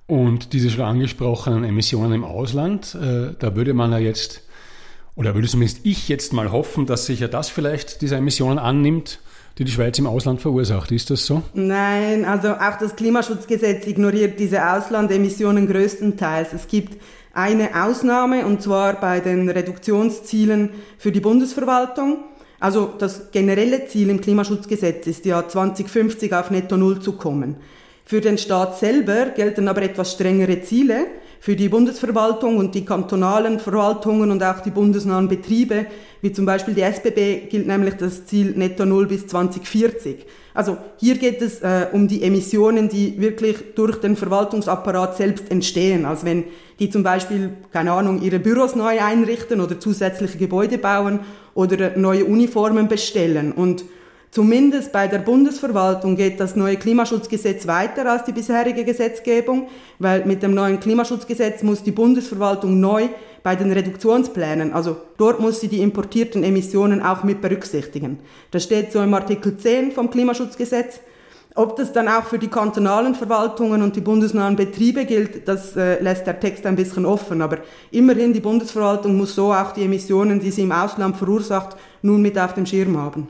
Und 0.08 0.54
diese 0.54 0.70
schon 0.70 0.84
angesprochenen 0.84 1.64
Emissionen 1.64 2.12
im 2.12 2.24
Ausland, 2.26 2.96
äh, 2.96 3.34
da 3.40 3.56
würde 3.56 3.74
man 3.74 3.92
ja 3.94 3.98
jetzt, 3.98 4.42
oder 5.16 5.36
würde 5.36 5.48
zumindest 5.48 5.86
ich 5.86 6.10
jetzt 6.10 6.34
mal 6.34 6.52
hoffen, 6.52 6.86
dass 6.86 7.06
sich 7.06 7.22
ja 7.22 7.30
das 7.30 7.50
vielleicht 7.50 8.02
diese 8.02 8.18
Emissionen 8.18 8.60
annimmt, 8.60 9.22
die 9.58 9.64
die 9.64 9.72
Schweiz 9.72 9.98
im 10.00 10.08
Ausland 10.08 10.42
verursacht. 10.42 10.92
Ist 10.92 11.10
das 11.10 11.26
so? 11.26 11.44
Nein, 11.54 12.26
also 12.26 12.50
auch 12.56 12.78
das 12.80 12.96
Klimaschutzgesetz 12.96 13.88
ignoriert 13.88 14.40
diese 14.40 14.74
Auslandemissionen 14.74 15.68
größtenteils. 15.68 16.54
Es 16.54 16.68
gibt 16.68 17.02
eine 17.34 17.86
Ausnahme, 17.86 18.46
und 18.46 18.62
zwar 18.62 19.00
bei 19.00 19.20
den 19.20 19.50
Reduktionszielen 19.50 20.70
für 20.98 21.12
die 21.12 21.20
Bundesverwaltung. 21.20 22.20
Also 22.60 22.94
das 22.98 23.32
generelle 23.32 23.88
Ziel 23.88 24.10
im 24.10 24.22
Klimaschutzgesetz 24.22 25.08
ist 25.08 25.26
ja 25.26 25.48
2050 25.48 26.34
auf 26.34 26.52
Netto 26.52 26.78
Null 26.78 27.00
zu 27.00 27.14
kommen. 27.14 27.56
Für 28.06 28.22
den 28.22 28.38
Staat 28.38 28.78
selber 28.78 29.28
gelten 29.28 29.68
aber 29.68 29.82
etwas 29.84 30.12
strengere 30.12 30.62
Ziele. 30.62 31.08
Für 31.40 31.56
die 31.56 31.70
Bundesverwaltung 31.70 32.58
und 32.58 32.76
die 32.76 32.86
kantonalen 32.86 33.60
Verwaltungen 33.60 34.30
und 34.30 34.44
auch 34.44 34.60
die 34.60 34.70
bundesnahen 34.70 35.28
Betriebe, 35.28 35.88
wie 36.22 36.32
zum 36.32 36.46
Beispiel 36.46 36.76
die 36.76 36.82
SBB, 36.82 37.50
gilt 37.50 37.66
nämlich 37.66 37.96
das 37.96 38.28
Ziel 38.28 38.52
Netto 38.56 38.86
Null 38.86 39.08
bis 39.08 39.26
2040. 39.26 40.28
Also 40.54 40.78
hier 40.98 41.18
geht 41.18 41.42
es 41.42 41.62
äh, 41.62 41.88
um 41.94 42.08
die 42.08 42.22
Emissionen, 42.22 42.90
die 42.90 43.20
wirklich 43.20 43.58
durch 43.76 43.98
den 44.00 44.16
Verwaltungsapparat 44.16 45.18
selbst 45.18 45.50
entstehen. 45.50 46.06
Also 46.06 46.26
wenn 46.26 46.44
die 46.82 46.90
zum 46.90 47.04
Beispiel, 47.04 47.52
keine 47.72 47.92
Ahnung, 47.92 48.24
ihre 48.24 48.40
Büros 48.40 48.76
neu 48.76 49.00
einrichten 49.00 49.62
oder 49.62 49.80
zusätzliche 49.80 50.40
Gebäude 50.40 50.80
bauen 50.80 51.20
oder 51.54 51.96
neue 51.96 52.26
Uniformen 52.26 52.88
bestellen. 52.88 53.52
Und 53.52 53.86
zumindest 54.32 54.92
bei 54.92 55.08
der 55.08 55.20
Bundesverwaltung 55.20 56.16
geht 56.16 56.40
das 56.40 56.56
neue 56.56 56.78
Klimaschutzgesetz 56.78 57.68
weiter 57.68 58.12
als 58.12 58.24
die 58.24 58.32
bisherige 58.32 58.84
Gesetzgebung, 58.84 59.68
weil 60.00 60.26
mit 60.26 60.42
dem 60.42 60.56
neuen 60.56 60.80
Klimaschutzgesetz 60.80 61.62
muss 61.62 61.84
die 61.84 61.92
Bundesverwaltung 61.92 62.80
neu 62.80 63.10
bei 63.44 63.56
den 63.56 63.72
Reduktionsplänen, 63.72 64.74
also 64.74 64.98
dort 65.18 65.40
muss 65.40 65.60
sie 65.60 65.68
die 65.68 65.82
importierten 65.82 66.44
Emissionen 66.44 67.02
auch 67.04 67.24
mit 67.24 67.42
berücksichtigen. 67.42 68.20
Das 68.50 68.64
steht 68.64 68.92
so 68.92 69.02
im 69.02 69.14
Artikel 69.14 69.56
10 69.56 69.92
vom 69.92 70.10
Klimaschutzgesetz. 70.10 71.00
Ob 71.56 71.76
das 71.76 71.92
dann 71.92 72.08
auch 72.08 72.24
für 72.24 72.40
die 72.40 72.48
kantonalen 72.48 73.14
Verwaltungen 73.14 73.82
und 73.82 73.96
die 73.96 74.02
bundesnahen 74.02 74.56
Betriebe 74.56 75.06
gilt, 75.06 75.48
das 75.48 75.76
äh, 75.76 76.02
lässt 76.02 76.26
der 76.26 76.40
Text 76.40 76.66
ein 76.66 76.78
bisschen 76.78 77.06
offen. 77.06 77.42
Aber 77.42 77.58
immerhin, 77.92 78.32
die 78.32 78.40
Bundesverwaltung 78.40 79.18
muss 79.18 79.36
so 79.36 79.54
auch 79.54 79.74
die 79.74 79.84
Emissionen, 79.84 80.40
die 80.40 80.52
sie 80.52 80.62
im 80.62 80.72
Ausland 80.72 81.18
verursacht, 81.18 81.76
nun 82.02 82.22
mit 82.22 82.40
auf 82.40 82.54
dem 82.54 82.66
Schirm 82.66 82.98
haben. 82.98 83.28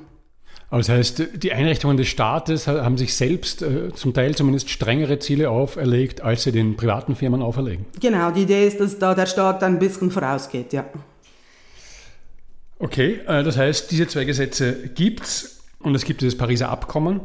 Aber 0.69 0.79
das 0.79 0.89
heißt, 0.89 1.23
die 1.35 1.51
Einrichtungen 1.51 1.97
des 1.97 2.07
Staates 2.07 2.67
haben 2.67 2.97
sich 2.97 3.13
selbst 3.13 3.61
äh, 3.61 3.91
zum 3.93 4.13
Teil 4.13 4.35
zumindest 4.35 4.69
strengere 4.69 5.19
Ziele 5.19 5.49
auferlegt, 5.49 6.21
als 6.21 6.43
sie 6.43 6.53
den 6.53 6.77
privaten 6.77 7.15
Firmen 7.15 7.41
auferlegen. 7.41 7.85
Genau, 7.99 8.31
die 8.31 8.43
Idee 8.43 8.67
ist, 8.67 8.79
dass 8.79 8.97
da 8.97 9.13
der 9.13 9.25
Staat 9.25 9.63
ein 9.63 9.79
bisschen 9.79 10.11
vorausgeht, 10.11 10.71
ja. 10.71 10.85
Okay, 12.79 13.19
äh, 13.27 13.43
das 13.43 13.57
heißt, 13.57 13.91
diese 13.91 14.07
zwei 14.07 14.23
Gesetze 14.23 14.89
gibt 14.95 15.23
es 15.23 15.59
und 15.79 15.93
es 15.93 16.05
gibt 16.05 16.21
dieses 16.21 16.37
Pariser 16.37 16.69
Abkommen, 16.69 17.21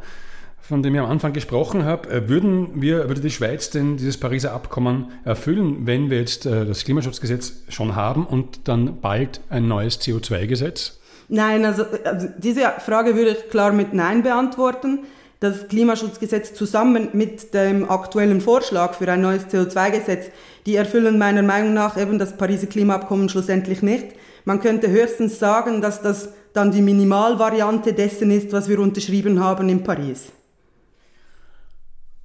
von 0.69 0.83
dem 0.83 0.95
ich 0.95 1.01
am 1.01 1.11
Anfang 1.11 1.33
gesprochen 1.33 1.85
habe. 1.85 2.11
Äh, 2.11 2.29
würden 2.29 2.81
wir, 2.81 3.09
würde 3.09 3.21
die 3.21 3.31
Schweiz 3.31 3.71
denn 3.71 3.97
dieses 3.97 4.19
Pariser 4.19 4.53
Abkommen 4.53 5.11
erfüllen, 5.25 5.87
wenn 5.87 6.11
wir 6.11 6.19
jetzt 6.19 6.47
äh, 6.47 6.65
das 6.65 6.85
Klimaschutzgesetz 6.85 7.53
schon 7.69 7.95
haben 7.95 8.27
und 8.27 8.69
dann 8.69 9.01
bald 9.01 9.41
ein 9.49 9.69
neues 9.69 10.01
CO2-Gesetz? 10.01 10.99
Nein, 11.29 11.65
also, 11.65 11.85
also 12.05 12.29
diese 12.39 12.63
Frage 12.79 13.17
würde 13.17 13.31
ich 13.31 13.51
klar 13.51 13.73
mit 13.73 13.95
Nein 13.95 14.23
beantworten. 14.23 15.01
Das 15.41 15.69
Klimaschutzgesetz 15.69 16.55
zusammen 16.55 17.11
mit 17.13 17.53
dem 17.53 17.91
aktuellen 17.91 18.41
Vorschlag 18.41 18.95
für 18.95 19.11
ein 19.11 19.21
neues 19.21 19.47
CO2-Gesetz, 19.47 20.31
die 20.65 20.77
erfüllen 20.77 21.19
meiner 21.19 21.43
Meinung 21.43 21.75
nach 21.75 22.01
eben 22.01 22.19
das 22.19 22.37
Pariser 22.37 22.67
Klimaabkommen 22.67 23.29
schlussendlich 23.29 23.83
nicht. 23.83 24.07
Man 24.45 24.61
könnte 24.61 24.89
höchstens 24.89 25.39
sagen, 25.39 25.81
dass 25.81 26.01
das 26.01 26.31
dann 26.55 26.71
die 26.71 26.81
Minimalvariante 26.81 27.93
dessen 27.93 28.31
ist, 28.31 28.53
was 28.53 28.69
wir 28.69 28.79
unterschrieben 28.79 29.41
haben 29.41 29.69
in 29.69 29.83
Paris. 29.83 30.33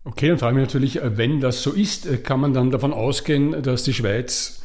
Okay, 0.03 0.29
dann 0.29 0.39
frage 0.39 0.55
ich 0.55 0.61
mich 0.61 0.67
natürlich, 0.67 1.01
äh, 1.01 1.17
wenn 1.17 1.41
das 1.41 1.61
so 1.61 1.71
ist, 1.71 2.07
äh, 2.07 2.17
kann 2.17 2.39
man 2.39 2.53
dann 2.53 2.71
davon 2.71 2.91
ausgehen, 2.91 3.61
dass 3.61 3.83
die 3.83 3.93
Schweiz, 3.93 4.63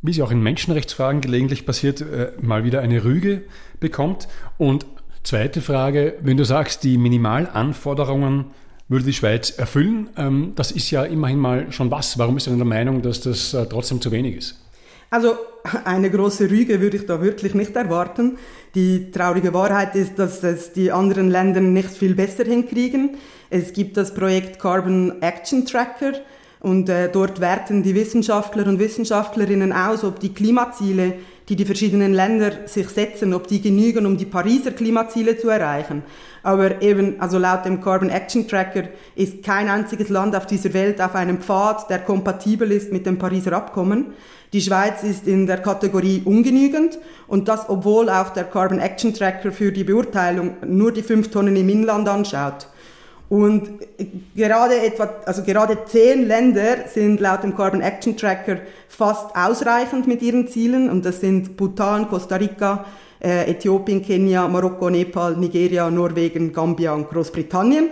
wie 0.00 0.12
sie 0.14 0.22
auch 0.22 0.30
in 0.30 0.42
Menschenrechtsfragen 0.42 1.20
gelegentlich 1.20 1.66
passiert, 1.66 2.00
äh, 2.00 2.32
mal 2.40 2.64
wieder 2.64 2.80
eine 2.80 3.04
Rüge 3.04 3.42
bekommt? 3.78 4.26
Und 4.56 4.86
zweite 5.22 5.60
Frage, 5.60 6.14
wenn 6.22 6.38
du 6.38 6.44
sagst, 6.44 6.82
die 6.82 6.96
Minimalanforderungen 6.96 8.46
würde 8.88 9.04
die 9.04 9.12
Schweiz 9.12 9.50
erfüllen, 9.50 10.08
ähm, 10.16 10.52
das 10.56 10.70
ist 10.70 10.90
ja 10.90 11.04
immerhin 11.04 11.38
mal 11.38 11.70
schon 11.72 11.90
was. 11.90 12.18
Warum 12.18 12.38
ist 12.38 12.46
du 12.46 12.56
der 12.56 12.64
Meinung, 12.64 13.02
dass 13.02 13.20
das 13.20 13.54
trotzdem 13.68 14.00
zu 14.00 14.10
wenig 14.10 14.36
ist? 14.36 14.59
Also 15.10 15.36
eine 15.84 16.08
große 16.08 16.48
Rüge 16.48 16.80
würde 16.80 16.96
ich 16.96 17.06
da 17.06 17.20
wirklich 17.20 17.54
nicht 17.54 17.74
erwarten. 17.74 18.38
Die 18.76 19.10
traurige 19.10 19.52
Wahrheit 19.52 19.96
ist, 19.96 20.20
dass 20.20 20.42
es 20.44 20.72
die 20.72 20.92
anderen 20.92 21.28
Länder 21.28 21.60
nicht 21.60 21.90
viel 21.90 22.14
besser 22.14 22.44
hinkriegen. 22.44 23.16
Es 23.50 23.72
gibt 23.72 23.96
das 23.96 24.14
Projekt 24.14 24.60
Carbon 24.60 25.20
Action 25.20 25.66
Tracker 25.66 26.12
und 26.60 26.88
äh, 26.88 27.10
dort 27.10 27.40
werten 27.40 27.82
die 27.82 27.96
Wissenschaftler 27.96 28.66
und 28.68 28.78
Wissenschaftlerinnen 28.78 29.72
aus, 29.72 30.04
ob 30.04 30.20
die 30.20 30.32
Klimaziele, 30.32 31.14
die 31.48 31.56
die 31.56 31.64
verschiedenen 31.64 32.14
Länder 32.14 32.68
sich 32.68 32.88
setzen, 32.90 33.34
ob 33.34 33.48
die 33.48 33.60
genügen, 33.60 34.06
um 34.06 34.16
die 34.16 34.26
Pariser 34.26 34.70
Klimaziele 34.70 35.36
zu 35.36 35.48
erreichen. 35.48 36.04
Aber 36.44 36.80
eben, 36.82 37.20
also 37.20 37.38
laut 37.38 37.64
dem 37.64 37.80
Carbon 37.80 38.10
Action 38.10 38.46
Tracker 38.46 38.84
ist 39.16 39.42
kein 39.42 39.68
einziges 39.68 40.10
Land 40.10 40.36
auf 40.36 40.46
dieser 40.46 40.72
Welt 40.72 41.00
auf 41.00 41.16
einem 41.16 41.40
Pfad, 41.40 41.90
der 41.90 41.98
kompatibel 41.98 42.70
ist 42.70 42.92
mit 42.92 43.06
dem 43.06 43.18
Pariser 43.18 43.54
Abkommen. 43.54 44.12
Die 44.52 44.60
Schweiz 44.60 45.04
ist 45.04 45.28
in 45.28 45.46
der 45.46 45.58
Kategorie 45.58 46.22
ungenügend 46.24 46.98
und 47.28 47.46
das, 47.46 47.68
obwohl 47.68 48.10
auch 48.10 48.30
der 48.30 48.44
Carbon 48.44 48.80
Action 48.80 49.14
Tracker 49.14 49.52
für 49.52 49.70
die 49.70 49.84
Beurteilung 49.84 50.54
nur 50.66 50.92
die 50.92 51.02
fünf 51.02 51.30
Tonnen 51.30 51.54
im 51.54 51.68
Inland 51.68 52.08
anschaut. 52.08 52.66
Und 53.28 53.70
gerade 54.34 54.80
etwa, 54.80 55.08
also 55.24 55.44
gerade 55.44 55.84
zehn 55.86 56.26
Länder 56.26 56.88
sind 56.92 57.20
laut 57.20 57.44
dem 57.44 57.54
Carbon 57.54 57.80
Action 57.80 58.16
Tracker 58.16 58.56
fast 58.88 59.36
ausreichend 59.36 60.08
mit 60.08 60.20
ihren 60.20 60.48
Zielen 60.48 60.90
und 60.90 61.04
das 61.04 61.20
sind 61.20 61.56
Bhutan, 61.56 62.08
Costa 62.08 62.34
Rica, 62.34 62.84
äh, 63.22 63.48
Äthiopien, 63.48 64.02
Kenia, 64.02 64.48
Marokko, 64.48 64.90
Nepal, 64.90 65.36
Nigeria, 65.36 65.88
Norwegen, 65.88 66.52
Gambia 66.52 66.92
und 66.92 67.08
Großbritannien. 67.08 67.90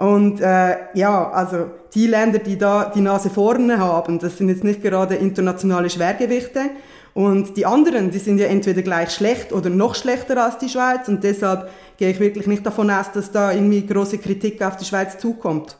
Und 0.00 0.40
äh, 0.40 0.76
ja, 0.94 1.30
also 1.30 1.72
die 1.94 2.06
Länder, 2.06 2.38
die 2.38 2.56
da 2.56 2.90
die 2.94 3.02
Nase 3.02 3.28
vorne 3.28 3.78
haben, 3.78 4.18
das 4.18 4.38
sind 4.38 4.48
jetzt 4.48 4.64
nicht 4.64 4.82
gerade 4.82 5.16
internationale 5.16 5.90
Schwergewichte. 5.90 6.70
Und 7.12 7.58
die 7.58 7.66
anderen, 7.66 8.10
die 8.10 8.18
sind 8.18 8.38
ja 8.38 8.46
entweder 8.46 8.80
gleich 8.80 9.10
schlecht 9.10 9.52
oder 9.52 9.68
noch 9.68 9.94
schlechter 9.94 10.42
als 10.42 10.56
die 10.56 10.70
Schweiz. 10.70 11.06
Und 11.08 11.22
deshalb 11.22 11.68
gehe 11.98 12.10
ich 12.10 12.18
wirklich 12.18 12.46
nicht 12.46 12.64
davon 12.64 12.90
aus, 12.90 13.12
dass 13.12 13.30
da 13.30 13.52
irgendwie 13.52 13.86
große 13.86 14.16
Kritik 14.16 14.62
auf 14.62 14.78
die 14.78 14.86
Schweiz 14.86 15.18
zukommt. 15.18 15.76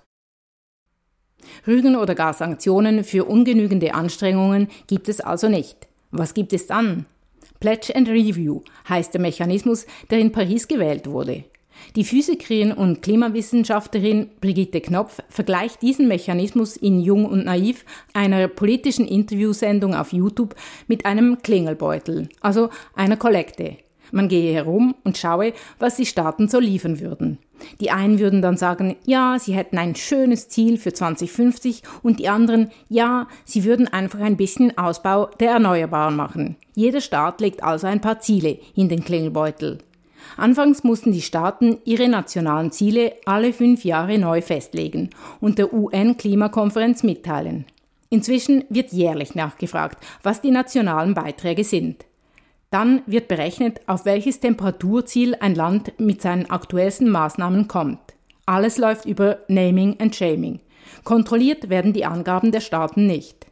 Rügen 1.66 1.96
oder 1.96 2.14
gar 2.14 2.34
Sanktionen 2.34 3.04
für 3.04 3.24
ungenügende 3.24 3.94
Anstrengungen 3.94 4.68
gibt 4.86 5.08
es 5.08 5.22
also 5.22 5.48
nicht. 5.48 5.88
Was 6.10 6.34
gibt 6.34 6.52
es 6.52 6.66
dann? 6.66 7.06
Pledge 7.58 7.96
and 7.96 8.06
Review 8.06 8.60
heißt 8.86 9.14
der 9.14 9.22
Mechanismus, 9.22 9.86
der 10.10 10.18
in 10.18 10.30
Paris 10.30 10.68
gewählt 10.68 11.06
wurde. 11.06 11.44
Die 11.96 12.04
Physikerin 12.04 12.72
und 12.72 13.02
Klimawissenschaftlerin 13.02 14.30
Brigitte 14.40 14.80
Knopf 14.80 15.20
vergleicht 15.28 15.82
diesen 15.82 16.08
Mechanismus 16.08 16.76
in 16.76 17.00
Jung 17.00 17.24
und 17.24 17.44
Naiv, 17.44 17.84
einer 18.12 18.48
politischen 18.48 19.06
Interviewsendung 19.06 19.94
auf 19.94 20.12
YouTube, 20.12 20.54
mit 20.86 21.06
einem 21.06 21.42
Klingelbeutel, 21.42 22.28
also 22.40 22.70
einer 22.94 23.16
Kollekte. 23.16 23.76
Man 24.12 24.28
gehe 24.28 24.52
herum 24.52 24.94
und 25.04 25.18
schaue, 25.18 25.52
was 25.78 25.96
die 25.96 26.06
Staaten 26.06 26.48
so 26.48 26.58
liefern 26.58 27.00
würden. 27.00 27.38
Die 27.80 27.90
einen 27.90 28.18
würden 28.18 28.42
dann 28.42 28.56
sagen, 28.56 28.96
ja, 29.04 29.38
sie 29.38 29.54
hätten 29.54 29.78
ein 29.78 29.94
schönes 29.94 30.48
Ziel 30.48 30.78
für 30.78 30.92
2050 30.92 31.82
und 32.02 32.18
die 32.18 32.28
anderen, 32.28 32.70
ja, 32.88 33.28
sie 33.44 33.64
würden 33.64 33.86
einfach 33.86 34.20
ein 34.20 34.36
bisschen 34.36 34.76
Ausbau 34.78 35.26
der 35.38 35.52
Erneuerbaren 35.52 36.16
machen. 36.16 36.56
Jeder 36.74 37.00
Staat 37.00 37.40
legt 37.40 37.62
also 37.62 37.86
ein 37.86 38.00
paar 38.00 38.20
Ziele 38.20 38.58
in 38.74 38.88
den 38.88 39.04
Klingelbeutel. 39.04 39.78
Anfangs 40.36 40.84
mussten 40.84 41.12
die 41.12 41.22
Staaten 41.22 41.78
ihre 41.84 42.08
nationalen 42.08 42.72
Ziele 42.72 43.14
alle 43.26 43.52
fünf 43.52 43.84
Jahre 43.84 44.18
neu 44.18 44.42
festlegen 44.42 45.10
und 45.40 45.58
der 45.58 45.72
UN-Klimakonferenz 45.72 47.02
mitteilen. 47.02 47.66
Inzwischen 48.08 48.64
wird 48.68 48.92
jährlich 48.92 49.34
nachgefragt, 49.34 50.04
was 50.22 50.40
die 50.40 50.50
nationalen 50.50 51.14
Beiträge 51.14 51.64
sind. 51.64 52.04
Dann 52.70 53.02
wird 53.06 53.28
berechnet, 53.28 53.80
auf 53.86 54.04
welches 54.04 54.40
Temperaturziel 54.40 55.34
ein 55.40 55.54
Land 55.54 55.98
mit 55.98 56.22
seinen 56.22 56.50
aktuellsten 56.50 57.10
Maßnahmen 57.10 57.66
kommt. 57.68 58.00
Alles 58.46 58.78
läuft 58.78 59.06
über 59.06 59.38
Naming 59.48 59.96
and 60.00 60.14
Shaming. 60.14 60.60
Kontrolliert 61.04 61.68
werden 61.68 61.92
die 61.92 62.04
Angaben 62.04 62.52
der 62.52 62.60
Staaten 62.60 63.06
nicht. 63.06 63.49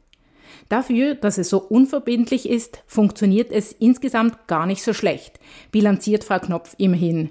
Dafür, 0.68 1.14
dass 1.14 1.38
es 1.38 1.48
so 1.48 1.58
unverbindlich 1.58 2.48
ist, 2.48 2.82
funktioniert 2.86 3.50
es 3.50 3.72
insgesamt 3.72 4.46
gar 4.46 4.66
nicht 4.66 4.82
so 4.82 4.92
schlecht, 4.92 5.40
bilanziert 5.72 6.24
Frau 6.24 6.38
Knopf 6.38 6.74
immerhin. 6.78 7.30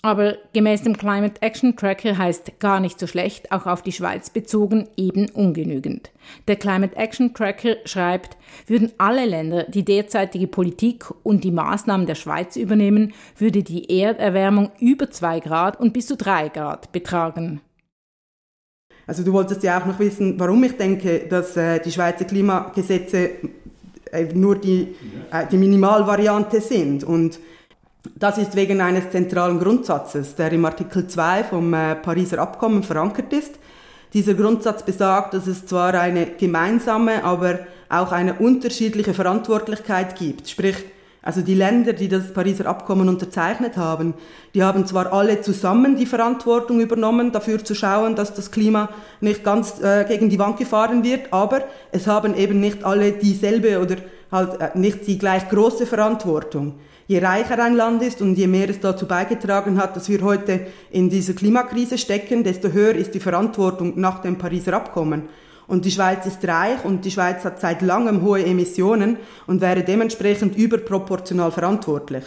Aber 0.00 0.36
gemäß 0.52 0.82
dem 0.82 0.96
Climate 0.96 1.42
Action 1.42 1.74
Tracker 1.76 2.16
heißt 2.16 2.60
gar 2.60 2.78
nicht 2.78 3.00
so 3.00 3.08
schlecht, 3.08 3.50
auch 3.50 3.66
auf 3.66 3.82
die 3.82 3.92
Schweiz 3.92 4.30
bezogen, 4.30 4.88
eben 4.96 5.28
ungenügend. 5.30 6.10
Der 6.46 6.54
Climate 6.56 6.96
Action 6.96 7.34
Tracker 7.34 7.76
schreibt, 7.84 8.36
würden 8.66 8.92
alle 8.98 9.26
Länder 9.26 9.64
die 9.64 9.84
derzeitige 9.84 10.46
Politik 10.46 11.06
und 11.24 11.42
die 11.42 11.50
Maßnahmen 11.50 12.06
der 12.06 12.14
Schweiz 12.14 12.54
übernehmen, 12.54 13.12
würde 13.36 13.64
die 13.64 14.00
Erderwärmung 14.00 14.70
über 14.78 15.10
zwei 15.10 15.40
Grad 15.40 15.80
und 15.80 15.92
bis 15.92 16.06
zu 16.06 16.16
drei 16.16 16.48
Grad 16.48 16.92
betragen. 16.92 17.60
Also 19.08 19.24
du 19.24 19.32
wolltest 19.32 19.62
ja 19.62 19.80
auch 19.80 19.86
noch 19.86 19.98
wissen, 19.98 20.38
warum 20.38 20.62
ich 20.64 20.76
denke, 20.76 21.20
dass 21.30 21.56
äh, 21.56 21.80
die 21.80 21.90
Schweizer 21.90 22.26
Klimagesetze 22.26 23.30
äh, 24.12 24.24
nur 24.34 24.56
die, 24.56 24.94
äh, 25.32 25.46
die 25.50 25.56
Minimalvariante 25.56 26.60
sind. 26.60 27.04
Und 27.04 27.40
das 28.16 28.36
ist 28.36 28.54
wegen 28.54 28.82
eines 28.82 29.10
zentralen 29.10 29.58
Grundsatzes, 29.58 30.34
der 30.34 30.52
im 30.52 30.66
Artikel 30.66 31.06
2 31.06 31.44
vom 31.44 31.72
äh, 31.72 31.94
Pariser 31.96 32.38
Abkommen 32.38 32.82
verankert 32.82 33.32
ist. 33.32 33.54
Dieser 34.12 34.34
Grundsatz 34.34 34.82
besagt, 34.82 35.32
dass 35.32 35.46
es 35.46 35.64
zwar 35.64 35.94
eine 35.94 36.26
gemeinsame, 36.26 37.24
aber 37.24 37.60
auch 37.88 38.12
eine 38.12 38.34
unterschiedliche 38.34 39.14
Verantwortlichkeit 39.14 40.16
gibt. 40.16 40.50
Sprich, 40.50 40.76
also 41.28 41.42
die 41.42 41.52
Länder, 41.52 41.92
die 41.92 42.08
das 42.08 42.32
Pariser 42.32 42.64
Abkommen 42.64 43.06
unterzeichnet 43.06 43.76
haben, 43.76 44.14
die 44.54 44.62
haben 44.62 44.86
zwar 44.86 45.12
alle 45.12 45.42
zusammen 45.42 45.94
die 45.94 46.06
Verantwortung 46.06 46.80
übernommen, 46.80 47.32
dafür 47.32 47.62
zu 47.62 47.74
schauen, 47.74 48.16
dass 48.16 48.32
das 48.32 48.50
Klima 48.50 48.88
nicht 49.20 49.44
ganz 49.44 49.78
äh, 49.82 50.06
gegen 50.08 50.30
die 50.30 50.38
Wand 50.38 50.56
gefahren 50.56 51.04
wird, 51.04 51.30
aber 51.30 51.64
es 51.92 52.06
haben 52.06 52.34
eben 52.34 52.60
nicht 52.60 52.82
alle 52.82 53.12
dieselbe 53.12 53.78
oder 53.78 53.96
halt 54.32 54.58
äh, 54.58 54.70
nicht 54.78 55.06
die 55.06 55.18
gleich 55.18 55.46
große 55.50 55.84
Verantwortung. 55.84 56.76
Je 57.08 57.18
reicher 57.18 57.62
ein 57.62 57.76
Land 57.76 58.02
ist 58.02 58.22
und 58.22 58.38
je 58.38 58.46
mehr 58.46 58.70
es 58.70 58.80
dazu 58.80 59.04
beigetragen 59.04 59.76
hat, 59.76 59.96
dass 59.96 60.08
wir 60.08 60.22
heute 60.22 60.68
in 60.90 61.10
dieser 61.10 61.34
Klimakrise 61.34 61.98
stecken, 61.98 62.42
desto 62.42 62.68
höher 62.68 62.94
ist 62.94 63.12
die 63.12 63.20
Verantwortung 63.20 64.00
nach 64.00 64.22
dem 64.22 64.38
Pariser 64.38 64.72
Abkommen. 64.72 65.24
Und 65.68 65.84
die 65.84 65.90
Schweiz 65.90 66.26
ist 66.26 66.46
reich 66.48 66.84
und 66.84 67.04
die 67.04 67.10
Schweiz 67.10 67.44
hat 67.44 67.60
seit 67.60 67.82
langem 67.82 68.22
hohe 68.22 68.44
Emissionen 68.44 69.18
und 69.46 69.60
wäre 69.60 69.84
dementsprechend 69.84 70.56
überproportional 70.56 71.52
verantwortlich. 71.52 72.24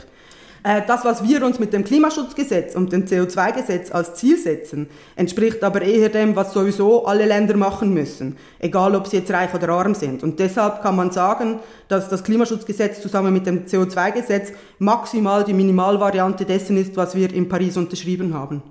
Äh, 0.64 0.82
das, 0.86 1.04
was 1.04 1.28
wir 1.28 1.44
uns 1.44 1.58
mit 1.58 1.74
dem 1.74 1.84
Klimaschutzgesetz 1.84 2.76
und 2.76 2.94
dem 2.94 3.06
CO2-Gesetz 3.06 3.92
als 3.92 4.14
Ziel 4.14 4.38
setzen, 4.38 4.88
entspricht 5.16 5.64
aber 5.64 5.82
eher 5.82 6.10
dem, 6.10 6.36
was 6.36 6.54
sowieso 6.54 7.06
alle 7.06 7.26
Länder 7.26 7.58
machen 7.58 7.94
müssen, 7.94 8.38
egal 8.60 8.96
ob 8.96 9.08
sie 9.08 9.18
jetzt 9.18 9.32
reich 9.32 9.52
oder 9.56 9.70
arm 9.70 9.96
sind. 9.96 10.22
Und 10.22 10.40
deshalb 10.40 10.84
kann 10.84 10.96
man 10.96 11.10
sagen, 11.10 11.60
dass 11.88 12.10
das 12.10 12.24
Klimaschutzgesetz 12.24 13.02
zusammen 13.02 13.34
mit 13.34 13.48
dem 13.48 13.66
CO2-Gesetz 13.66 14.52
maximal 14.78 15.44
die 15.44 15.54
Minimalvariante 15.54 16.46
dessen 16.46 16.78
ist, 16.78 16.96
was 16.96 17.16
wir 17.16 17.34
in 17.34 17.50
Paris 17.50 17.76
unterschrieben 17.76 18.36
haben. 18.36 18.62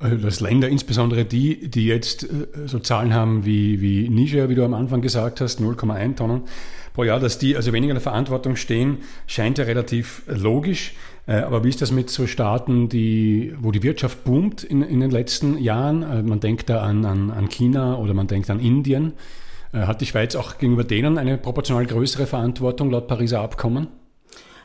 Also 0.00 0.16
dass 0.16 0.38
Länder, 0.40 0.68
insbesondere 0.68 1.24
die, 1.24 1.68
die 1.68 1.86
jetzt 1.86 2.22
äh, 2.22 2.28
so 2.66 2.78
Zahlen 2.78 3.12
haben 3.12 3.44
wie, 3.44 3.80
wie 3.80 4.08
Niger, 4.08 4.48
wie 4.48 4.54
du 4.54 4.64
am 4.64 4.74
Anfang 4.74 5.00
gesagt 5.00 5.40
hast, 5.40 5.60
0,1 5.60 6.16
Tonnen 6.16 6.42
pro 6.94 7.02
Jahr, 7.02 7.18
dass 7.18 7.38
die 7.38 7.56
also 7.56 7.72
weniger 7.72 7.90
in 7.90 7.96
der 7.96 8.02
Verantwortung 8.02 8.54
stehen, 8.54 8.98
scheint 9.26 9.58
ja 9.58 9.64
relativ 9.64 10.22
logisch. 10.28 10.94
Äh, 11.26 11.40
aber 11.40 11.64
wie 11.64 11.70
ist 11.70 11.82
das 11.82 11.90
mit 11.90 12.10
so 12.10 12.28
Staaten, 12.28 12.88
die, 12.88 13.54
wo 13.58 13.72
die 13.72 13.82
Wirtschaft 13.82 14.22
boomt 14.22 14.62
in, 14.62 14.82
in 14.82 15.00
den 15.00 15.10
letzten 15.10 15.58
Jahren? 15.58 16.02
Äh, 16.04 16.22
man 16.22 16.38
denkt 16.38 16.70
da 16.70 16.82
an, 16.82 17.04
an, 17.04 17.32
an 17.32 17.48
China 17.48 17.96
oder 17.96 18.14
man 18.14 18.28
denkt 18.28 18.50
an 18.50 18.60
Indien. 18.60 19.14
Hat 19.70 20.00
die 20.00 20.06
Schweiz 20.06 20.34
auch 20.34 20.56
gegenüber 20.56 20.82
denen 20.82 21.18
eine 21.18 21.36
proportional 21.36 21.84
größere 21.84 22.26
Verantwortung 22.26 22.90
laut 22.90 23.06
Pariser 23.06 23.42
Abkommen? 23.42 23.88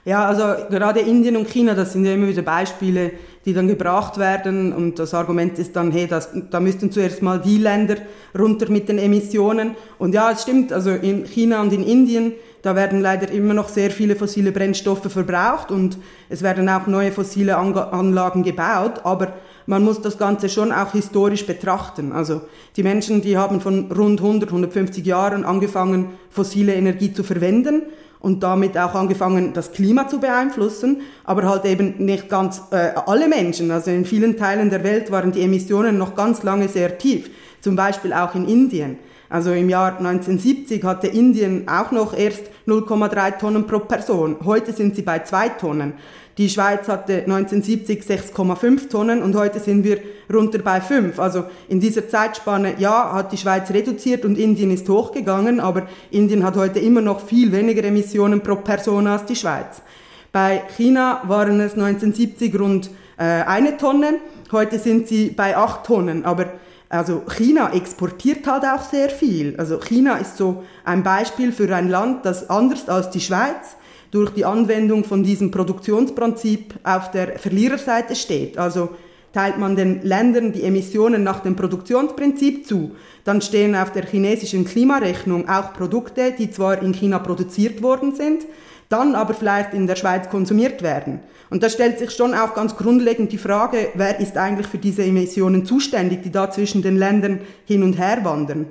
Ja, 0.06 0.26
also 0.26 0.44
gerade 0.70 1.00
Indien 1.00 1.38
und 1.38 1.50
China, 1.50 1.76
das 1.76 1.94
sind 1.94 2.06
ja 2.06 2.14
immer 2.14 2.28
wieder 2.28 2.42
Beispiele, 2.42 3.12
die 3.46 3.54
dann 3.54 3.68
gebracht 3.68 4.18
werden. 4.18 4.74
Und 4.74 5.00
das 5.00 5.14
Argument 5.14 5.60
ist 5.60 5.76
dann, 5.76 5.92
hey, 5.92 6.08
das, 6.08 6.30
da 6.50 6.60
müssten 6.60 6.92
zuerst 6.92 7.22
mal 7.22 7.40
die 7.40 7.58
Länder 7.58 7.98
runter 8.38 8.70
mit 8.70 8.90
den 8.90 8.98
Emissionen. 8.98 9.76
Und 9.98 10.14
ja, 10.14 10.32
es 10.32 10.44
stimmt, 10.44 10.72
also 10.72 10.92
in 10.92 11.26
China 11.26 11.62
und 11.62 11.74
in 11.74 11.84
Indien, 11.84 12.34
da 12.62 12.76
werden 12.76 13.02
leider 13.02 13.30
immer 13.30 13.54
noch 13.54 13.68
sehr 13.68 13.92
viele 13.92 14.16
fossile 14.16 14.54
Brennstoffe 14.54 15.12
verbraucht 15.12 15.70
und 15.70 15.98
es 16.30 16.42
werden 16.42 16.70
auch 16.70 16.88
neue 16.88 17.12
fossile 17.12 17.58
Anlagen 17.58 18.42
gebaut, 18.44 19.02
aber 19.04 19.34
man 19.66 19.84
muss 19.84 20.02
das 20.02 20.18
Ganze 20.18 20.48
schon 20.48 20.72
auch 20.72 20.94
historisch 20.94 21.46
betrachten. 21.46 22.14
Also 22.14 22.42
die 22.78 22.84
Menschen, 22.84 23.22
die 23.22 23.38
haben 23.38 23.60
von 23.60 23.92
rund 23.92 24.22
100, 24.22 24.50
150 24.50 25.06
Jahren 25.06 25.44
angefangen, 25.44 26.12
fossile 26.30 26.74
Energie 26.74 27.12
zu 27.12 27.24
verwenden 27.24 27.84
und 28.24 28.42
damit 28.42 28.78
auch 28.78 28.96
angefangen, 28.96 29.52
das 29.52 29.74
Klima 29.74 30.08
zu 30.08 30.20
beeinflussen, 30.20 31.02
aber 31.26 31.44
halt 31.44 31.66
eben 31.66 31.96
nicht 31.98 32.30
ganz 32.30 32.62
äh, 32.72 32.94
alle 33.06 33.28
Menschen. 33.28 33.70
Also 33.70 33.92
in 33.92 34.06
vielen 34.06 34.38
Teilen 34.38 34.70
der 34.70 34.86
Welt 34.86 35.12
waren 35.12 35.34
die 35.34 35.42
Emissionen 35.42 35.98
noch 35.98 36.16
ganz 36.16 36.42
lange 36.42 36.70
sehr 36.70 36.98
tief, 36.98 37.30
zum 37.60 37.76
Beispiel 37.76 38.14
auch 38.14 38.34
in 38.34 38.48
Indien. 38.48 38.98
Also 39.30 39.52
im 39.52 39.68
Jahr 39.68 39.98
1970 39.98 40.84
hatte 40.86 41.08
Indien 41.08 41.68
auch 41.68 41.92
noch 41.92 42.18
erst 42.18 42.44
0,3 42.66 43.40
Tonnen 43.40 43.68
pro 43.68 43.80
Person. 43.80 44.38
Heute 44.46 44.72
sind 44.72 44.96
sie 44.96 45.02
bei 45.02 45.20
2 45.20 45.50
Tonnen. 45.50 45.94
Die 46.38 46.50
Schweiz 46.50 46.88
hatte 46.88 47.24
1970 47.26 48.02
6,5 48.02 48.90
Tonnen 48.90 49.22
und 49.22 49.36
heute 49.36 49.60
sind 49.60 49.84
wir 49.84 50.00
runter 50.34 50.60
bei 50.60 50.82
5. 50.82 51.20
Also 51.20 51.46
in 51.68 51.80
dieser 51.80 52.10
Zeitspanne, 52.10 52.74
ja, 52.80 53.14
hat 53.14 53.32
die 53.32 53.38
Schweiz 53.38 53.70
reduziert 53.70 54.26
und 54.26 54.40
Indien 54.40 54.72
ist 54.72 54.90
hochgegangen, 54.90 55.60
aber 55.60 55.84
Indien 56.10 56.44
hat 56.44 56.56
heute 56.56 56.80
immer 56.80 57.02
noch 57.02 57.22
viel 57.22 57.52
weniger 57.52 57.84
Emissionen 57.84 58.42
pro 58.42 58.56
Person 58.56 59.06
als 59.06 59.26
die 59.26 59.36
Schweiz. 59.36 59.84
Bei 60.32 60.64
China 60.76 61.22
waren 61.28 61.60
es 61.60 61.74
1970 61.74 62.60
rund 62.60 62.90
äh, 63.18 63.24
eine 63.24 63.78
Tonne, 63.78 64.16
heute 64.52 64.80
sind 64.80 65.08
sie 65.08 65.30
bei 65.30 65.56
8 65.56 65.86
Tonnen, 65.86 66.26
aber 66.26 66.48
also 66.90 67.22
China 67.28 67.72
exportiert 67.74 68.48
halt 68.48 68.64
auch 68.64 68.84
sehr 68.84 69.10
viel. 69.10 69.56
Also 69.58 69.80
China 69.80 70.16
ist 70.18 70.38
so 70.38 70.64
ein 70.84 71.04
Beispiel 71.04 71.52
für 71.52 71.74
ein 71.76 71.90
Land, 71.90 72.26
das 72.26 72.50
anders 72.50 72.90
als 72.90 73.12
die 73.12 73.22
Schweiz 73.22 73.76
durch 74.14 74.30
die 74.30 74.46
Anwendung 74.46 75.04
von 75.04 75.24
diesem 75.24 75.50
Produktionsprinzip 75.50 76.76
auf 76.84 77.10
der 77.10 77.40
Verliererseite 77.40 78.16
steht. 78.16 78.60
Also 78.60 78.90
teilt 79.34 79.58
man 79.58 79.76
den 79.76 80.04
Ländern 80.04 80.54
die 80.54 80.62
Emissionen 80.62 81.24
nach 81.24 81.40
dem 81.40 81.56
Produktionsprinzip 81.56 82.68
zu, 82.68 82.92
dann 83.24 83.42
stehen 83.42 83.76
auf 83.76 83.92
der 83.92 84.06
chinesischen 84.06 84.66
Klimarechnung 84.66 85.50
auch 85.50 85.74
Produkte, 85.74 86.32
die 86.38 86.52
zwar 86.52 86.80
in 86.84 86.94
China 86.94 87.18
produziert 87.18 87.82
worden 87.82 88.14
sind, 88.14 88.46
dann 88.88 89.16
aber 89.16 89.34
vielleicht 89.34 89.74
in 89.74 89.88
der 89.88 89.96
Schweiz 89.96 90.30
konsumiert 90.30 90.84
werden. 90.84 91.20
Und 91.50 91.64
da 91.64 91.70
stellt 91.70 91.98
sich 91.98 92.12
schon 92.12 92.36
auch 92.36 92.54
ganz 92.54 92.76
grundlegend 92.76 93.32
die 93.32 93.40
Frage, 93.40 93.90
wer 93.96 94.20
ist 94.20 94.38
eigentlich 94.38 94.68
für 94.68 94.78
diese 94.78 95.04
Emissionen 95.04 95.66
zuständig, 95.66 96.22
die 96.22 96.32
da 96.32 96.52
zwischen 96.52 96.84
den 96.84 96.98
Ländern 96.98 97.40
hin 97.66 97.82
und 97.82 97.98
her 97.98 98.20
wandern. 98.24 98.68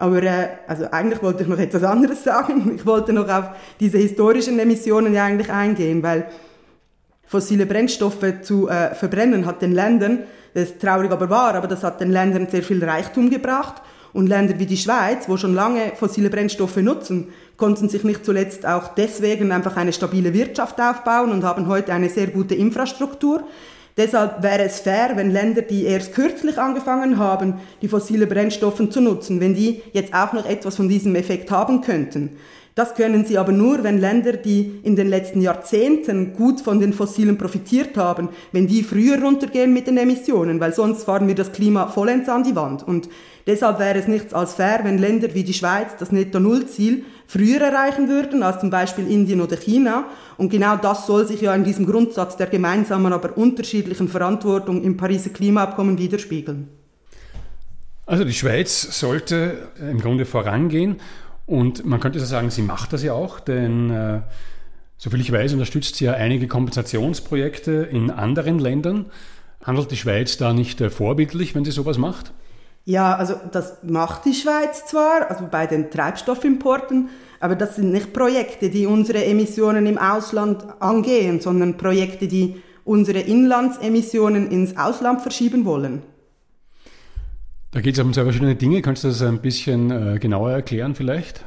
Aber 0.00 0.22
äh, 0.22 0.48
also 0.66 0.86
eigentlich 0.90 1.22
wollte 1.22 1.42
ich 1.42 1.48
noch 1.48 1.58
etwas 1.58 1.84
anderes 1.84 2.24
sagen. 2.24 2.72
Ich 2.74 2.84
wollte 2.86 3.12
noch 3.12 3.28
auf 3.28 3.50
diese 3.78 3.98
historischen 3.98 4.58
Emissionen 4.58 5.14
ja 5.14 5.24
eigentlich 5.24 5.52
eingehen, 5.52 6.02
weil 6.02 6.26
fossile 7.26 7.66
Brennstoffe 7.66 8.40
zu 8.42 8.68
äh, 8.68 8.94
verbrennen 8.94 9.46
hat 9.46 9.62
den 9.62 9.72
Ländern, 9.72 10.20
das 10.52 10.70
ist 10.70 10.80
traurig 10.80 11.12
aber 11.12 11.30
wahr, 11.30 11.54
aber 11.54 11.68
das 11.68 11.84
hat 11.84 12.00
den 12.00 12.10
Ländern 12.10 12.48
sehr 12.48 12.64
viel 12.64 12.82
Reichtum 12.82 13.30
gebracht. 13.30 13.82
Und 14.12 14.26
Länder 14.26 14.58
wie 14.58 14.66
die 14.66 14.76
Schweiz, 14.76 15.28
wo 15.28 15.36
schon 15.36 15.54
lange 15.54 15.92
fossile 15.94 16.30
Brennstoffe 16.30 16.78
nutzen, 16.78 17.28
konnten 17.56 17.88
sich 17.88 18.02
nicht 18.02 18.24
zuletzt 18.24 18.66
auch 18.66 18.94
deswegen 18.94 19.52
einfach 19.52 19.76
eine 19.76 19.92
stabile 19.92 20.34
Wirtschaft 20.34 20.80
aufbauen 20.80 21.30
und 21.30 21.44
haben 21.44 21.68
heute 21.68 21.92
eine 21.92 22.08
sehr 22.08 22.26
gute 22.26 22.56
Infrastruktur. 22.56 23.44
Deshalb 24.00 24.42
wäre 24.42 24.62
es 24.62 24.80
fair, 24.80 25.10
wenn 25.16 25.30
Länder, 25.30 25.60
die 25.60 25.84
erst 25.84 26.14
kürzlich 26.14 26.56
angefangen 26.56 27.18
haben, 27.18 27.60
die 27.82 27.88
fossile 27.88 28.26
Brennstoffe 28.26 28.88
zu 28.88 28.98
nutzen, 29.02 29.40
wenn 29.40 29.54
die 29.54 29.82
jetzt 29.92 30.14
auch 30.14 30.32
noch 30.32 30.46
etwas 30.46 30.76
von 30.76 30.88
diesem 30.88 31.14
Effekt 31.16 31.50
haben 31.50 31.82
könnten. 31.82 32.38
Das 32.74 32.94
können 32.94 33.24
sie 33.24 33.36
aber 33.36 33.52
nur, 33.52 33.82
wenn 33.82 33.98
Länder, 33.98 34.34
die 34.34 34.80
in 34.84 34.94
den 34.94 35.08
letzten 35.08 35.40
Jahrzehnten 35.40 36.34
gut 36.34 36.60
von 36.60 36.78
den 36.78 36.92
Fossilen 36.92 37.36
profitiert 37.36 37.96
haben, 37.96 38.28
wenn 38.52 38.68
die 38.68 38.82
früher 38.82 39.20
runtergehen 39.20 39.72
mit 39.72 39.88
den 39.88 39.96
Emissionen, 39.96 40.60
weil 40.60 40.72
sonst 40.72 41.04
fahren 41.04 41.26
wir 41.26 41.34
das 41.34 41.52
Klima 41.52 41.88
vollends 41.88 42.28
an 42.28 42.44
die 42.44 42.54
Wand. 42.54 42.86
Und 42.86 43.08
deshalb 43.46 43.80
wäre 43.80 43.98
es 43.98 44.06
nichts 44.06 44.32
als 44.32 44.54
fair, 44.54 44.80
wenn 44.84 44.98
Länder 44.98 45.34
wie 45.34 45.42
die 45.42 45.52
Schweiz 45.52 45.96
das 45.98 46.12
Netto-Null-Ziel 46.12 47.04
früher 47.26 47.60
erreichen 47.60 48.08
würden 48.08 48.42
als 48.42 48.60
zum 48.60 48.70
Beispiel 48.70 49.10
Indien 49.10 49.40
oder 49.40 49.56
China. 49.56 50.04
Und 50.36 50.50
genau 50.50 50.76
das 50.76 51.06
soll 51.06 51.26
sich 51.26 51.40
ja 51.40 51.54
in 51.54 51.64
diesem 51.64 51.86
Grundsatz 51.86 52.36
der 52.36 52.46
gemeinsamen, 52.46 53.12
aber 53.12 53.36
unterschiedlichen 53.36 54.08
Verantwortung 54.08 54.82
im 54.82 54.96
Pariser 54.96 55.30
Klimaabkommen 55.30 55.98
widerspiegeln. 55.98 56.68
Also 58.06 58.24
die 58.24 58.32
Schweiz 58.32 58.98
sollte 58.98 59.68
im 59.80 60.00
Grunde 60.00 60.24
vorangehen 60.24 60.96
und 61.50 61.84
man 61.84 61.98
könnte 61.98 62.20
sagen, 62.20 62.50
sie 62.50 62.62
macht 62.62 62.92
das 62.92 63.02
ja 63.02 63.12
auch, 63.12 63.40
denn 63.40 63.90
äh, 63.90 64.20
soviel 64.98 65.20
ich 65.20 65.32
weiß, 65.32 65.52
unterstützt 65.52 65.96
sie 65.96 66.04
ja 66.04 66.12
einige 66.12 66.46
Kompensationsprojekte 66.46 67.72
in 67.90 68.12
anderen 68.12 68.60
Ländern. 68.60 69.06
Handelt 69.64 69.90
die 69.90 69.96
Schweiz 69.96 70.36
da 70.36 70.52
nicht 70.52 70.80
äh, 70.80 70.90
vorbildlich, 70.90 71.56
wenn 71.56 71.64
sie 71.64 71.72
sowas 71.72 71.98
macht? 71.98 72.32
Ja, 72.84 73.16
also 73.16 73.34
das 73.50 73.78
macht 73.82 74.26
die 74.26 74.34
Schweiz 74.34 74.86
zwar, 74.86 75.28
also 75.28 75.48
bei 75.50 75.66
den 75.66 75.90
Treibstoffimporten, 75.90 77.08
aber 77.40 77.56
das 77.56 77.74
sind 77.74 77.90
nicht 77.90 78.12
Projekte, 78.12 78.70
die 78.70 78.86
unsere 78.86 79.24
Emissionen 79.24 79.86
im 79.86 79.98
Ausland 79.98 80.64
angehen, 80.78 81.40
sondern 81.40 81.76
Projekte, 81.76 82.28
die 82.28 82.62
unsere 82.84 83.18
Inlandsemissionen 83.18 84.52
ins 84.52 84.76
Ausland 84.76 85.20
verschieben 85.20 85.64
wollen. 85.64 86.02
Da 87.72 87.80
geht 87.80 87.94
es 87.94 88.04
um 88.04 88.12
zwei 88.12 88.24
verschiedene 88.24 88.56
Dinge. 88.56 88.82
Kannst 88.82 89.04
du 89.04 89.08
das 89.08 89.22
ein 89.22 89.40
bisschen 89.40 89.90
äh, 89.90 90.18
genauer 90.18 90.50
erklären 90.50 90.94
vielleicht? 90.94 91.44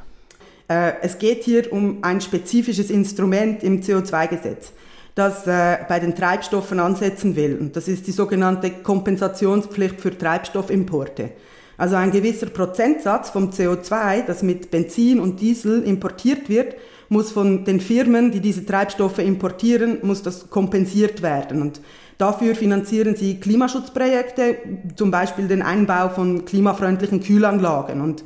Äh, 0.70 0.94
es 1.02 1.18
geht 1.20 1.44
hier 1.44 1.72
um 1.72 1.98
ein 2.02 2.22
spezifisches 2.22 2.90
Instrument 2.90 3.64
im 3.64 3.82
CO2-Gesetz 3.82 4.74
das 5.16 5.46
äh, 5.46 5.78
bei 5.88 6.00
den 6.00 6.16
Treibstoffen 6.16 6.80
ansetzen 6.80 7.36
will. 7.36 7.58
Und 7.60 7.76
das 7.76 7.88
ist 7.88 8.08
die 8.08 8.12
sogenannte 8.12 8.72
Kompensationspflicht 8.72 10.02
für 10.02 10.18
Treibstoffimporte. 10.18 11.32
Also 11.78 11.96
ein 11.96 12.12
gewisser 12.12 12.48
Prozentsatz 12.48 13.30
vom 13.30 13.50
CO2, 13.50 14.26
das 14.26 14.44
mit 14.44 14.72
Benzin 14.72 15.20
und 15.20 15.42
Diesel 15.42 15.84
importiert 15.84 16.50
wird, 16.50 16.76
muss 17.10 17.32
von 17.32 17.66
den 17.66 17.80
Firmen, 17.80 18.32
die 18.32 18.40
diese 18.40 18.66
Treibstoffe 18.66 19.20
importieren, 19.20 20.00
muss 20.04 20.24
das 20.24 20.50
kompensiert 20.50 21.22
werden. 21.22 21.62
Und 21.62 21.82
dafür 22.18 22.56
finanzieren 22.56 23.16
sie 23.16 23.40
Klimaschutzprojekte, 23.40 24.58
zum 24.96 25.12
Beispiel 25.12 25.48
den 25.48 25.62
Einbau 25.62 26.10
von 26.10 26.46
klimafreundlichen 26.46 27.22
Kühlanlagen. 27.22 28.02
Und 28.02 28.24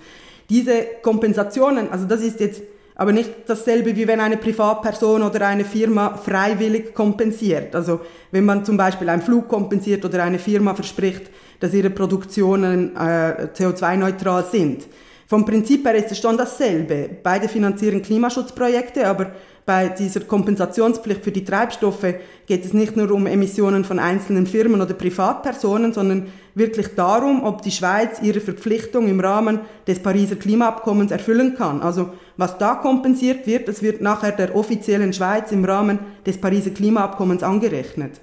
diese 0.49 0.85
Kompensationen, 1.01 1.89
also 1.91 2.05
das 2.05 2.21
ist 2.21 2.39
jetzt 2.39 2.61
aber 2.99 3.11
nicht 3.11 3.29
dasselbe, 3.45 3.95
wie 3.95 4.07
wenn 4.07 4.19
eine 4.19 4.37
Privatperson 4.37 5.21
oder 5.21 5.45
eine 5.47 5.65
Firma 5.65 6.17
freiwillig 6.17 6.95
kompensiert. 6.95 7.75
Also 7.75 8.01
wenn 8.31 8.43
man 8.43 8.65
zum 8.65 8.75
Beispiel 8.75 9.07
einen 9.09 9.21
Flug 9.21 9.47
kompensiert 9.47 10.03
oder 10.03 10.23
eine 10.23 10.39
Firma 10.39 10.73
verspricht, 10.73 11.29
dass 11.59 11.75
ihre 11.75 11.91
Produktionen 11.91 12.95
äh, 12.95 13.49
CO2-neutral 13.55 14.45
sind. 14.45 14.87
Vom 15.27 15.45
Prinzip 15.45 15.85
her 15.85 15.93
ist 15.93 16.11
es 16.11 16.19
schon 16.19 16.37
dasselbe. 16.37 17.09
Beide 17.21 17.47
finanzieren 17.47 18.01
Klimaschutzprojekte, 18.01 19.07
aber 19.07 19.31
bei 19.67 19.89
dieser 19.89 20.21
Kompensationspflicht 20.21 21.25
für 21.25 21.33
die 21.33 21.43
Treibstoffe 21.43 22.15
geht 22.45 22.63
es 22.63 22.73
nicht 22.73 22.95
nur 22.95 23.11
um 23.11 23.27
Emissionen 23.27 23.83
von 23.83 23.99
einzelnen 23.99 24.47
Firmen 24.47 24.79
oder 24.79 24.93
Privatpersonen, 24.93 25.91
sondern 25.91 26.27
wirklich 26.55 26.95
darum, 26.95 27.43
ob 27.43 27.63
die 27.63 27.71
Schweiz 27.71 28.21
ihre 28.21 28.39
Verpflichtung 28.39 29.09
im 29.09 29.19
Rahmen 29.19 29.59
des 29.85 29.99
Pariser 29.99 30.37
Klimaabkommens 30.37 31.11
erfüllen 31.11 31.55
kann. 31.55 31.81
Also 31.81 32.11
was 32.37 32.57
da 32.57 32.75
kompensiert 32.75 33.45
wird, 33.45 33.67
das 33.67 33.81
wird 33.81 33.99
nachher 33.99 34.31
der 34.31 34.55
offiziellen 34.55 35.11
Schweiz 35.11 35.51
im 35.51 35.65
Rahmen 35.65 35.99
des 36.25 36.39
Pariser 36.39 36.71
Klimaabkommens 36.71 37.43
angerechnet. 37.43 38.21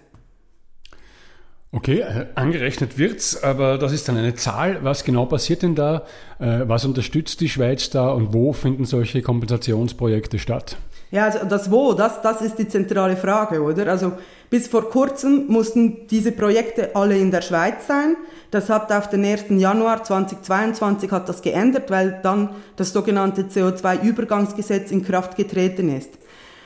Okay, 1.72 2.00
äh, 2.00 2.28
angerechnet 2.36 2.96
wird's, 2.96 3.42
aber 3.42 3.76
das 3.76 3.92
ist 3.92 4.08
dann 4.08 4.16
eine 4.16 4.34
Zahl. 4.34 4.78
Was 4.82 5.04
genau 5.04 5.26
passiert 5.26 5.60
denn 5.60 5.74
da? 5.74 6.06
Äh, 6.38 6.62
was 6.66 6.86
unterstützt 6.86 7.42
die 7.42 7.50
Schweiz 7.50 7.90
da 7.90 8.08
und 8.12 8.32
wo 8.32 8.54
finden 8.54 8.86
solche 8.86 9.20
Kompensationsprojekte 9.20 10.38
statt? 10.38 10.78
Ja, 11.14 11.26
also 11.26 11.44
das 11.48 11.70
Wo, 11.70 11.92
das, 11.92 12.22
das 12.22 12.42
ist 12.42 12.58
die 12.58 12.66
zentrale 12.66 13.16
Frage, 13.16 13.62
oder? 13.62 13.86
Also 13.86 14.14
bis 14.50 14.66
vor 14.66 14.90
kurzem 14.90 15.46
mussten 15.46 16.08
diese 16.08 16.32
Projekte 16.32 16.96
alle 16.96 17.16
in 17.16 17.30
der 17.30 17.40
Schweiz 17.40 17.86
sein. 17.86 18.16
Das 18.50 18.68
hat 18.68 18.90
auf 18.90 19.10
den 19.10 19.24
1. 19.24 19.44
Januar 19.50 20.02
2022 20.02 21.12
hat 21.12 21.28
das 21.28 21.40
geändert, 21.40 21.88
weil 21.92 22.18
dann 22.24 22.48
das 22.74 22.92
sogenannte 22.92 23.42
CO2-Übergangsgesetz 23.42 24.90
in 24.90 25.04
Kraft 25.04 25.36
getreten 25.36 25.96
ist. 25.96 26.10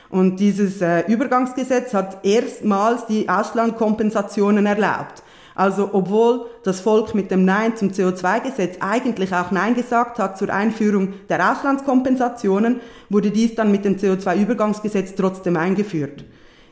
Und 0.09 0.39
dieses 0.39 0.81
äh, 0.81 1.01
Übergangsgesetz 1.01 1.93
hat 1.93 2.25
erstmals 2.25 3.05
die 3.05 3.29
Auslandkompensationen 3.29 4.65
erlaubt. 4.65 5.21
Also 5.59 5.89
obwohl 5.91 6.45
das 6.63 6.79
Volk 6.79 7.13
mit 7.13 7.31
dem 7.31 7.43
Nein 7.43 7.75
zum 7.75 7.89
CO2-Gesetz 7.89 8.77
eigentlich 8.79 9.33
auch 9.33 9.51
Nein 9.51 9.75
gesagt 9.75 10.17
hat 10.17 10.37
zur 10.37 10.53
Einführung 10.53 11.15
der 11.27 11.51
Auslandskompensationen, 11.51 12.79
wurde 13.09 13.29
dies 13.29 13.55
dann 13.55 13.69
mit 13.69 13.83
dem 13.83 13.97
CO2-Übergangsgesetz 13.97 15.15
trotzdem 15.15 15.57
eingeführt. 15.57 16.23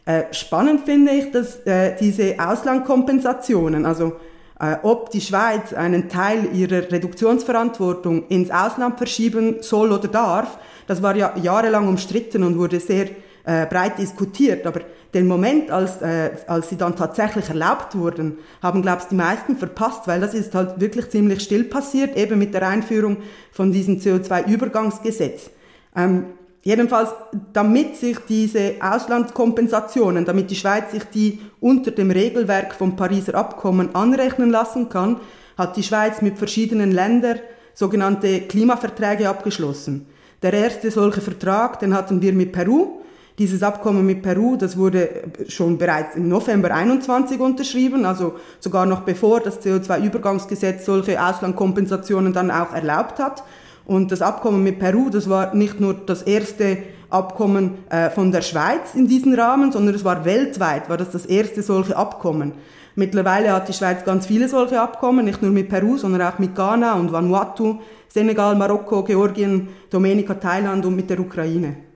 Äh, 0.06 0.24
spannend 0.32 0.86
finde 0.86 1.12
ich, 1.12 1.32
dass 1.32 1.58
äh, 1.66 1.98
diese 2.00 2.38
Auslandkompensationen, 2.40 3.86
also 3.86 4.14
äh, 4.58 4.78
ob 4.84 5.10
die 5.10 5.20
Schweiz 5.20 5.74
einen 5.74 6.08
Teil 6.08 6.48
ihrer 6.54 6.90
Reduktionsverantwortung 6.90 8.30
ins 8.30 8.52
Ausland 8.52 8.98
verschieben 8.98 9.58
soll 9.60 9.92
oder 9.92 10.08
darf, 10.08 10.60
das 10.88 11.04
war 11.04 11.14
ja 11.18 11.34
jahrelang 11.36 11.90
umstritten 11.90 12.42
und 12.42 12.58
wurde 12.58 12.80
sehr 12.80 13.08
äh, 13.48 13.66
breit 13.66 13.98
diskutiert. 13.98 14.68
Aber 14.68 14.82
den 15.14 15.26
Moment, 15.26 15.72
als, 15.72 16.02
äh, 16.02 16.32
als 16.48 16.70
sie 16.70 16.76
dann 16.76 16.98
tatsächlich 16.98 17.48
erlaubt 17.48 17.98
wurden, 17.98 18.40
haben, 18.62 18.82
glaube 18.82 19.02
ich, 19.04 19.08
die 19.08 19.16
meisten 19.16 19.56
verpasst, 19.56 20.06
weil 20.06 20.20
das 20.20 20.34
ist 20.34 20.54
halt 20.54 20.82
wirklich 20.82 21.10
ziemlich 21.10 21.42
still 21.42 21.64
passiert, 21.64 22.18
eben 22.18 22.38
mit 22.38 22.54
der 22.54 22.68
Einführung 22.68 23.18
von 23.54 23.72
diesem 23.72 24.00
CO2-Übergangsgesetz. 24.00 25.50
Ähm, 25.96 26.26
jedenfalls, 26.64 27.12
damit 27.54 27.96
sich 27.96 28.18
diese 28.28 28.74
Auslandskompensationen, 28.82 30.26
damit 30.26 30.52
die 30.52 30.56
Schweiz 30.56 30.92
sich 30.92 31.06
die 31.06 31.40
unter 31.62 31.92
dem 31.92 32.12
Regelwerk 32.12 32.76
vom 32.76 32.98
Pariser 32.98 33.36
Abkommen 33.36 33.96
anrechnen 33.96 34.50
lassen 34.50 34.90
kann, 34.90 35.22
hat 35.58 35.78
die 35.78 35.84
Schweiz 35.84 36.22
mit 36.22 36.38
verschiedenen 36.38 36.92
Ländern 36.92 37.40
sogenannte 37.74 38.42
Klimaverträge 38.42 39.30
abgeschlossen. 39.30 40.08
Der 40.42 40.52
erste 40.52 40.92
solche 40.92 41.22
Vertrag, 41.22 41.80
den 41.80 41.94
hatten 41.94 42.22
wir 42.22 42.34
mit 42.34 42.52
Peru. 42.52 43.00
Dieses 43.40 43.62
Abkommen 43.62 44.04
mit 44.04 44.24
Peru, 44.24 44.56
das 44.56 44.78
wurde 44.78 45.10
schon 45.48 45.78
bereits 45.78 46.16
im 46.16 46.28
November 46.28 46.74
21 46.74 47.40
unterschrieben, 47.40 48.04
also 48.04 48.34
sogar 48.60 48.88
noch 48.88 49.02
bevor 49.02 49.42
das 49.42 49.62
CO2-Übergangsgesetz 49.62 50.86
solche 50.86 51.24
Auslandkompensationen 51.24 52.34
dann 52.34 52.50
auch 52.50 52.74
erlaubt 52.74 53.20
hat. 53.20 53.44
Und 53.86 54.12
das 54.12 54.24
Abkommen 54.24 54.64
mit 54.64 54.80
Peru, 54.80 55.12
das 55.12 55.30
war 55.30 55.54
nicht 55.54 55.80
nur 55.80 55.94
das 55.94 56.24
erste 56.24 56.80
Abkommen 57.12 57.76
äh, 57.92 58.10
von 58.10 58.32
der 58.32 58.42
Schweiz 58.42 58.96
in 58.96 59.08
diesem 59.08 59.36
Rahmen, 59.36 59.72
sondern 59.72 59.94
es 59.94 60.04
war 60.04 60.26
weltweit, 60.26 60.90
war 60.90 60.98
das 60.98 61.12
das 61.12 61.28
erste 61.28 61.62
solche 61.62 61.96
Abkommen. 61.96 62.54
Mittlerweile 62.96 63.54
hat 63.54 63.70
die 63.70 63.74
Schweiz 63.74 64.04
ganz 64.04 64.26
viele 64.26 64.50
solche 64.50 64.82
Abkommen, 64.82 65.26
nicht 65.26 65.44
nur 65.44 65.52
mit 65.52 65.70
Peru, 65.70 65.98
sondern 65.98 66.24
auch 66.24 66.40
mit 66.40 66.56
Ghana 66.56 66.96
und 66.96 67.12
Vanuatu, 67.12 67.82
Senegal, 68.08 68.56
Marokko, 68.56 69.04
Georgien, 69.04 69.68
Dominika, 69.92 70.34
Thailand 70.34 70.84
und 70.88 70.96
mit 70.96 71.08
der 71.08 71.20
Ukraine. 71.20 71.87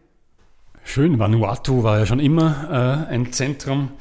Schön, 0.84 1.20
Vanuatu 1.20 1.84
war 1.84 2.00
ja 2.00 2.06
schon 2.06 2.20
immer 2.20 3.08
äh, 3.10 3.14
ein 3.14 3.32
Zentrum 3.32 3.92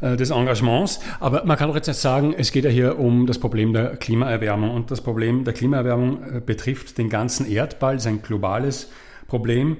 äh, 0.00 0.16
des 0.16 0.30
Engagements. 0.30 1.00
Aber 1.20 1.44
man 1.44 1.56
kann 1.56 1.68
doch 1.68 1.76
jetzt 1.76 1.86
nicht 1.86 2.00
sagen, 2.00 2.34
es 2.36 2.52
geht 2.52 2.64
ja 2.64 2.70
hier 2.70 2.98
um 2.98 3.26
das 3.26 3.38
Problem 3.38 3.72
der 3.72 3.96
Klimaerwärmung. 3.96 4.70
Und 4.70 4.90
das 4.90 5.00
Problem 5.00 5.44
der 5.44 5.54
Klimaerwärmung 5.54 6.22
äh, 6.22 6.40
betrifft 6.40 6.98
den 6.98 7.08
ganzen 7.08 7.50
Erdball, 7.50 7.96
ist 7.96 8.06
ein 8.06 8.22
globales 8.22 8.90
Problem. 9.28 9.78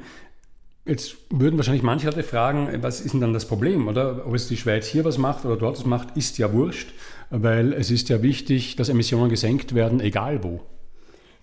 Jetzt 0.87 1.17
würden 1.31 1.57
wahrscheinlich 1.59 1.83
manche 1.83 2.07
Leute 2.07 2.23
fragen, 2.23 2.69
was 2.81 3.01
ist 3.01 3.13
denn 3.13 3.21
dann 3.21 3.33
das 3.33 3.47
Problem? 3.47 3.89
Oder 3.89 4.25
ob 4.25 4.35
es 4.35 4.47
die 4.47 4.57
Schweiz 4.57 4.87
hier 4.87 5.05
was 5.05 5.19
macht 5.19 5.45
oder 5.45 5.57
dort 5.57 5.79
was 5.79 5.85
macht, 5.85 6.17
ist 6.17 6.39
ja 6.39 6.53
wurscht, 6.53 6.95
weil 7.29 7.73
es 7.73 7.91
ist 7.91 8.09
ja 8.09 8.23
wichtig, 8.23 8.77
dass 8.77 8.89
Emissionen 8.89 9.29
gesenkt 9.29 9.75
werden, 9.75 10.01
egal 10.01 10.45
wo. 10.45 10.63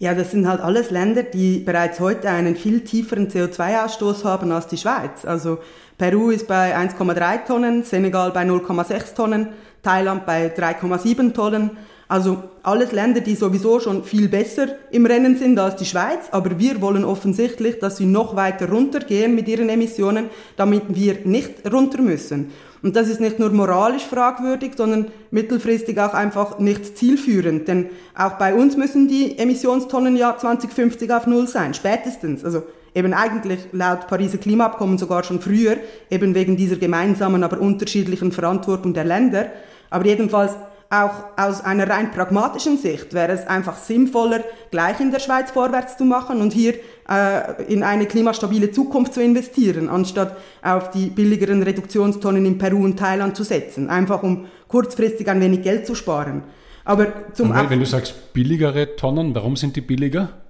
Ja, 0.03 0.13
das 0.13 0.31
sind 0.31 0.45
halt 0.49 0.59
alles 0.59 0.91
Länder, 0.91 1.23
die 1.23 1.59
bereits 1.59 2.01
heute 2.01 2.29
einen 2.29 2.57
viel 2.57 2.81
tieferen 2.81 3.29
CO2-Ausstoß 3.29 4.25
haben 4.25 4.51
als 4.51 4.67
die 4.67 4.75
Schweiz. 4.75 5.23
Also 5.23 5.59
Peru 5.97 6.29
ist 6.29 6.45
bei 6.45 6.75
1,3 6.75 7.45
Tonnen, 7.47 7.83
Senegal 7.83 8.31
bei 8.31 8.43
0,6 8.43 9.15
Tonnen, 9.15 9.53
Thailand 9.81 10.25
bei 10.25 10.47
3,7 10.53 11.33
Tonnen. 11.33 11.77
Also 12.13 12.43
alles 12.62 12.91
Länder, 12.91 13.21
die 13.21 13.34
sowieso 13.34 13.80
schon 13.80 14.04
viel 14.04 14.30
besser 14.30 14.67
im 14.91 15.08
Rennen 15.08 15.36
sind 15.36 15.58
als 15.58 15.78
die 15.78 15.86
Schweiz, 15.86 16.28
aber 16.30 16.60
wir 16.60 16.80
wollen 16.80 17.06
offensichtlich, 17.06 17.80
dass 17.80 17.97
sie 17.97 18.06
noch 18.06 18.36
weiter 18.36 18.69
runtergehen 18.69 19.34
mit 19.34 19.47
ihren 19.47 19.67
Emissionen, 19.67 20.26
damit 20.56 20.84
wir 20.89 21.17
nicht 21.23 21.73
runter 21.73 22.04
müssen. 22.04 22.52
Und 22.84 22.95
das 22.95 23.08
ist 23.08 23.19
nicht 23.19 23.39
nur 23.39 23.49
moralisch 23.49 24.04
fragwürdig, 24.04 24.73
sondern 24.78 25.08
mittelfristig 25.32 25.99
auch 25.99 26.13
einfach 26.13 26.60
nicht 26.60 26.99
zielführend. 26.99 27.67
Denn 27.67 27.88
auch 28.15 28.34
bei 28.34 28.54
uns 28.54 28.78
müssen 28.78 29.08
die 29.08 29.39
Emissionstonnen 29.39 30.15
ja 30.15 30.38
2050 30.38 31.12
auf 31.12 31.26
Null 31.26 31.47
sein, 31.47 31.73
spätestens. 31.73 32.45
Also 32.45 32.62
eben 32.93 33.15
eigentlich 33.15 33.58
laut 33.71 34.06
Pariser 34.06 34.38
Klimaabkommen 34.38 34.99
sogar 34.99 35.23
schon 35.23 35.41
früher, 35.41 35.78
eben 36.12 36.36
wegen 36.36 36.58
dieser 36.58 36.76
gemeinsamen, 36.76 37.43
aber 37.43 37.60
unterschiedlichen 37.60 38.32
Verantwortung 38.32 38.93
der 38.93 39.04
Länder. 39.04 39.47
Aber 39.89 40.06
jedenfalls 40.06 40.52
auch 40.93 41.23
aus 41.38 41.62
einer 41.62 41.89
rein 41.89 42.12
pragmatischen 42.12 42.77
Sicht 42.77 43.13
wäre 43.13 43.32
es 43.32 43.47
einfach 43.47 43.77
sinnvoller, 43.77 44.43
gleich 44.69 44.99
in 44.99 45.10
der 45.10 45.19
Schweiz 45.19 45.49
vorwärts 45.49 45.97
zu 45.97 46.06
machen 46.06 46.39
und 46.39 46.53
hier 46.53 46.75
äh, 47.10 47.63
in 47.67 47.82
eine 47.82 48.06
klimastabile 48.06 48.71
Zukunft 48.71 49.15
zu 49.15 49.21
investieren, 49.21 49.89
anstatt 49.89 50.38
auf 50.62 50.91
die 50.91 51.08
billigeren 51.08 51.63
Reduktionstonnen 51.63 52.45
in 52.45 52.60
Peru 52.60 52.84
und 52.84 52.97
Thailand 52.97 53.36
zu 53.36 53.43
setzen, 53.43 53.89
einfach 53.89 54.21
um 54.21 54.45
kurzfristig 54.67 55.27
ein 55.27 55.41
wenig 55.41 55.63
Geld 55.63 55.88
zu 55.88 55.95
sparen. 55.95 56.43
Aber 56.86 57.34
zum 57.34 57.53
wenn, 57.56 57.69
wenn 57.71 57.79
du 57.79 57.86
sagst 57.86 58.34
billigere 58.34 58.95
Tonnen, 58.95 59.34
warum 59.34 59.56
sind 59.56 59.75
die 59.75 59.82
billiger? 59.82 60.42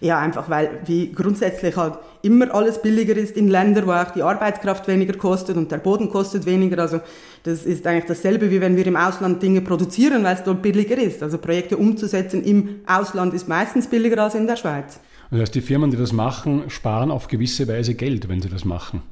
Ja, 0.00 0.18
einfach 0.18 0.50
weil 0.50 0.80
wie 0.86 1.12
grundsätzlich 1.12 1.76
halt 1.76 1.94
immer 2.22 2.54
alles 2.54 2.80
billiger 2.80 3.16
ist 3.16 3.36
in 3.36 3.48
Ländern, 3.48 3.86
wo 3.86 3.92
auch 3.92 4.10
die 4.10 4.22
Arbeitskraft 4.22 4.86
weniger 4.88 5.16
kostet 5.16 5.56
und 5.56 5.70
der 5.70 5.78
Boden 5.78 6.10
kostet 6.10 6.46
weniger. 6.46 6.78
Also 6.78 7.00
das 7.42 7.64
ist 7.64 7.86
eigentlich 7.86 8.06
dasselbe, 8.06 8.50
wie 8.50 8.60
wenn 8.60 8.76
wir 8.76 8.86
im 8.86 8.96
Ausland 8.96 9.42
Dinge 9.42 9.60
produzieren, 9.60 10.24
weil 10.24 10.36
es 10.36 10.42
dort 10.42 10.62
billiger 10.62 10.98
ist. 10.98 11.22
Also 11.22 11.38
Projekte 11.38 11.76
umzusetzen 11.76 12.42
im 12.42 12.80
Ausland 12.86 13.34
ist 13.34 13.48
meistens 13.48 13.88
billiger 13.88 14.22
als 14.22 14.34
in 14.34 14.46
der 14.46 14.56
Schweiz. 14.56 15.00
Das 15.30 15.40
heißt, 15.40 15.54
die 15.54 15.60
Firmen, 15.60 15.90
die 15.90 15.96
das 15.96 16.12
machen, 16.12 16.64
sparen 16.68 17.10
auf 17.10 17.28
gewisse 17.28 17.66
Weise 17.66 17.94
Geld, 17.94 18.28
wenn 18.28 18.40
sie 18.40 18.48
das 18.48 18.64
machen. 18.64 19.02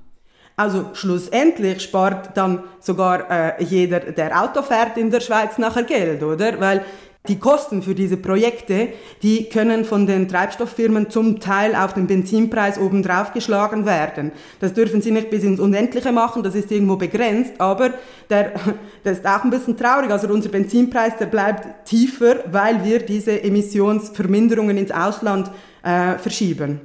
Also 0.57 0.91
schlussendlich 0.93 1.83
spart 1.83 2.37
dann 2.37 2.63
sogar 2.79 3.31
äh, 3.31 3.65
jeder, 3.65 4.01
der 4.01 4.41
Auto 4.41 4.63
fährt 4.63 4.99
in 4.99 5.11
der 5.11 5.21
Schweiz 5.21 5.59
nachher 5.59 5.85
Geld, 5.85 6.23
oder? 6.23 6.61
Weil 6.61 6.85
die 7.29 7.39
Kosten 7.39 7.83
für 7.83 7.95
diese 7.95 8.17
Projekte, 8.17 8.89
die 9.23 9.49
können 9.49 9.85
von 9.85 10.09
den 10.09 10.27
Treibstofffirmen 10.27 11.09
zum 11.09 11.39
Teil 11.39 11.77
auf 11.77 11.95
den 11.95 12.09
Benzinpreis 12.09 12.79
obendrauf 12.79 13.33
geschlagen 13.33 13.87
werden. 13.87 14.33
Das 14.59 14.75
dürfen 14.75 15.01
sie 15.03 15.13
nicht 15.13 15.31
bis 15.31 15.45
ins 15.45 15.61
Unendliche 15.61 16.11
machen, 16.11 16.43
das 16.43 16.57
ist 16.57 16.73
irgendwo 16.73 16.97
begrenzt, 16.97 17.55
aber 17.59 17.91
der, 18.29 18.53
das 19.05 19.19
ist 19.19 19.27
auch 19.27 19.45
ein 19.45 19.51
bisschen 19.51 19.77
traurig. 19.77 20.11
Also 20.11 20.27
unser 20.29 20.49
Benzinpreis, 20.49 21.17
der 21.17 21.27
bleibt 21.27 21.87
tiefer, 21.87 22.41
weil 22.51 22.85
wir 22.85 22.99
diese 22.99 23.41
Emissionsverminderungen 23.41 24.77
ins 24.77 24.91
Ausland 24.91 25.49
äh, 25.85 26.19
verschieben. 26.19 26.81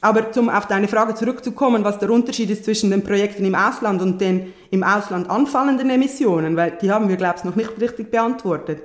Aber 0.00 0.32
zum 0.32 0.48
auf 0.48 0.68
deine 0.68 0.88
Frage 0.88 1.14
zurückzukommen, 1.14 1.84
was 1.84 1.98
der 1.98 2.08
Unterschied 2.08 2.48
ist 2.48 2.64
zwischen 2.64 2.90
den 2.90 3.04
Projekten 3.04 3.44
im 3.44 3.54
Ausland 3.54 4.00
und 4.00 4.22
den 4.22 4.54
im 4.70 4.82
Ausland 4.82 5.28
anfallenden 5.28 5.90
Emissionen, 5.90 6.56
weil 6.56 6.78
die 6.80 6.90
haben 6.90 7.10
wir, 7.10 7.16
glaube 7.16 7.34
ich, 7.36 7.44
noch 7.44 7.56
nicht 7.56 7.78
richtig 7.78 8.10
beantwortet 8.10 8.80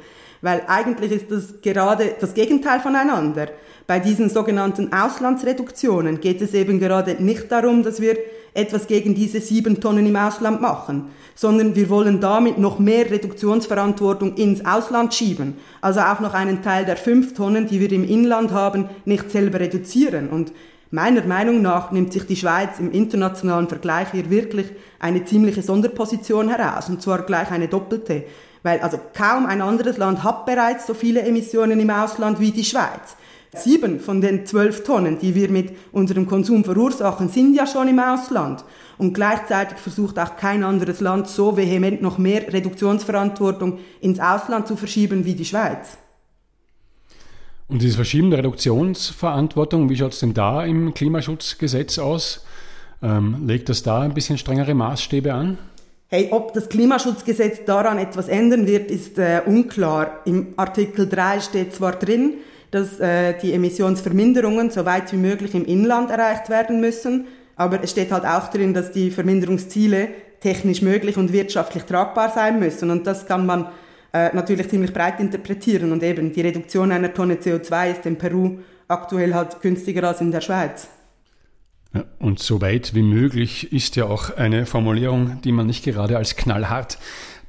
weil 0.46 0.62
eigentlich 0.68 1.12
ist 1.12 1.32
das 1.32 1.60
gerade 1.60 2.14
das 2.20 2.36
Gegenteil 2.36 2.80
voneinander. 2.80 3.48
Bei 3.88 4.00
diesen 4.00 4.30
sogenannten 4.30 4.94
Auslandsreduktionen 4.94 6.22
geht 6.22 6.40
es 6.40 6.54
eben 6.54 6.80
gerade 6.80 7.16
nicht 7.16 7.52
darum, 7.52 7.82
dass 7.82 8.00
wir 8.00 8.16
etwas 8.54 8.86
gegen 8.86 9.16
diese 9.16 9.42
sieben 9.42 9.82
Tonnen 9.82 10.06
im 10.06 10.16
Ausland 10.16 10.62
machen, 10.62 11.10
sondern 11.34 11.76
wir 11.76 11.90
wollen 11.90 12.20
damit 12.20 12.60
noch 12.60 12.78
mehr 12.78 13.10
Reduktionsverantwortung 13.10 14.36
ins 14.36 14.64
Ausland 14.64 15.16
schieben. 15.16 15.56
Also 15.82 16.02
auch 16.02 16.20
noch 16.20 16.36
einen 16.36 16.62
Teil 16.62 16.86
der 16.86 16.98
fünf 16.98 17.34
Tonnen, 17.34 17.66
die 17.66 17.80
wir 17.80 17.92
im 17.92 18.08
Inland 18.08 18.52
haben, 18.52 18.88
nicht 19.04 19.32
selber 19.32 19.60
reduzieren. 19.60 20.30
Und 20.30 20.54
meiner 20.92 21.26
Meinung 21.26 21.64
nach 21.64 21.92
nimmt 21.92 22.14
sich 22.14 22.28
die 22.28 22.36
Schweiz 22.36 22.80
im 22.80 22.92
internationalen 22.92 23.68
Vergleich 23.68 24.12
hier 24.12 24.30
wirklich 24.30 24.68
eine 25.00 25.26
ziemliche 25.26 25.64
Sonderposition 25.64 26.50
heraus, 26.50 26.88
und 26.88 27.02
zwar 27.02 27.24
gleich 27.24 27.50
eine 27.50 27.68
doppelte 27.68 28.26
weil 28.65 28.80
also 28.82 28.99
kaum 29.13 29.45
ein 29.45 29.62
anderes 29.62 29.97
Land 29.97 30.23
hat 30.23 30.47
bereits 30.47 30.88
so 30.88 30.95
viele 30.95 31.21
Emissionen 31.21 31.80
im 31.80 31.91
Ausland 31.91 32.39
wie 32.39 32.51
die 32.51 32.63
Schweiz. 32.63 33.15
Sieben 33.54 33.99
von 33.99 34.21
den 34.21 34.47
zwölf 34.47 34.84
Tonnen, 34.84 35.19
die 35.19 35.36
wir 35.36 35.49
mit 35.49 35.71
unserem 35.91 36.28
Konsum 36.28 36.65
verursachen, 36.65 37.30
sind 37.30 37.54
ja 37.54 37.67
schon 37.67 37.88
im 37.88 37.99
Ausland. 37.99 38.65
Und 38.97 39.13
gleichzeitig 39.13 39.78
versucht 39.78 40.17
auch 40.17 40.36
kein 40.36 40.63
anderes 40.63 40.99
Land 40.99 41.28
so 41.28 41.56
vehement 41.56 42.01
noch 42.01 42.17
mehr 42.17 42.51
Reduktionsverantwortung 42.51 43.78
ins 44.01 44.19
Ausland 44.19 44.67
zu 44.67 44.75
verschieben 44.75 45.25
wie 45.25 45.36
die 45.36 45.45
Schweiz. 45.45 45.97
Und 47.67 47.84
dieses 47.84 47.95
Verschieben 47.95 48.32
der 48.32 48.39
Reduktionsverantwortung, 48.39 49.89
wie 49.89 49.95
schaut 49.95 50.13
es 50.13 50.19
denn 50.19 50.34
da 50.34 50.65
im 50.65 50.95
Klimaschutzgesetz 50.95 51.99
aus? 51.99 52.43
Ähm, 53.04 53.45
legt 53.45 53.69
das 53.69 53.84
da 53.84 54.01
ein 54.01 54.15
bisschen 54.15 54.39
strengere 54.39 54.73
Maßstäbe 54.73 55.34
an? 55.34 55.60
Hey, 56.08 56.28
ob 56.30 56.54
das 56.54 56.70
Klimaschutzgesetz 56.70 57.65
daran 57.65 57.98
etwas 57.98 58.28
ändern 58.28 58.68
wird, 58.68 58.91
ist 58.91 59.18
äh, 59.18 59.41
unklar. 59.44 60.22
Im 60.26 60.54
Artikel 60.56 61.10
3 61.10 61.39
steht 61.39 61.74
zwar 61.74 61.94
drin, 61.94 62.36
dass 62.70 63.00
äh, 63.00 63.34
die 63.41 63.54
Emissionsverminderungen 63.54 64.70
so 64.70 64.86
weit 64.86 65.12
wie 65.13 65.18
möglich 65.18 65.56
im 65.56 65.65
Inland 65.65 66.12
erreicht 66.12 66.50
werden 66.50 66.80
müssen, 66.80 67.26
aber 67.56 67.84
es 67.84 67.89
steht 67.89 68.12
halt 68.12 68.24
auch 68.24 68.50
drin, 68.50 68.72
dass 68.72 68.91
die 68.91 69.10
Verminderungsziele 69.10 70.10
technisch 70.41 70.84
möglich 70.84 71.18
und 71.18 71.34
wirtschaftlich 71.34 71.86
tragbar 71.86 72.30
sein 72.30 72.60
müssen. 72.60 72.91
Und 72.91 73.08
das 73.08 73.26
kann 73.26 73.48
man 73.48 73.70
äh, 74.13 74.30
natürlich 74.36 74.70
ziemlich 74.70 74.94
breit 74.94 75.20
interpretieren. 75.20 75.91
Und 75.91 76.04
eben 76.04 76.32
die 76.32 76.41
Reduktion 76.41 76.91
einer 76.91 77.15
Tonne 77.15 77.38
CO2 77.38 77.91
ist 77.91 78.06
in 78.06 78.18
Peru 78.18 78.60
aktuell 78.88 79.34
halt 79.34 79.60
günstiger 79.60 80.08
als 80.08 80.22
in 80.22 80.32
der 80.32 80.41
Schweiz. 80.41 80.88
Und 82.20 82.40
so 82.40 82.62
weit 82.62 82.94
wie 82.94 83.02
möglich 83.02 83.72
ist 83.72 83.96
ja 83.96 84.06
auch 84.06 84.36
eine 84.36 84.66
Formulierung, 84.66 85.42
die 85.44 85.52
man 85.52 85.68
nicht 85.68 85.84
gerade 85.84 86.18
als 86.18 86.36
knallhart 86.36 86.98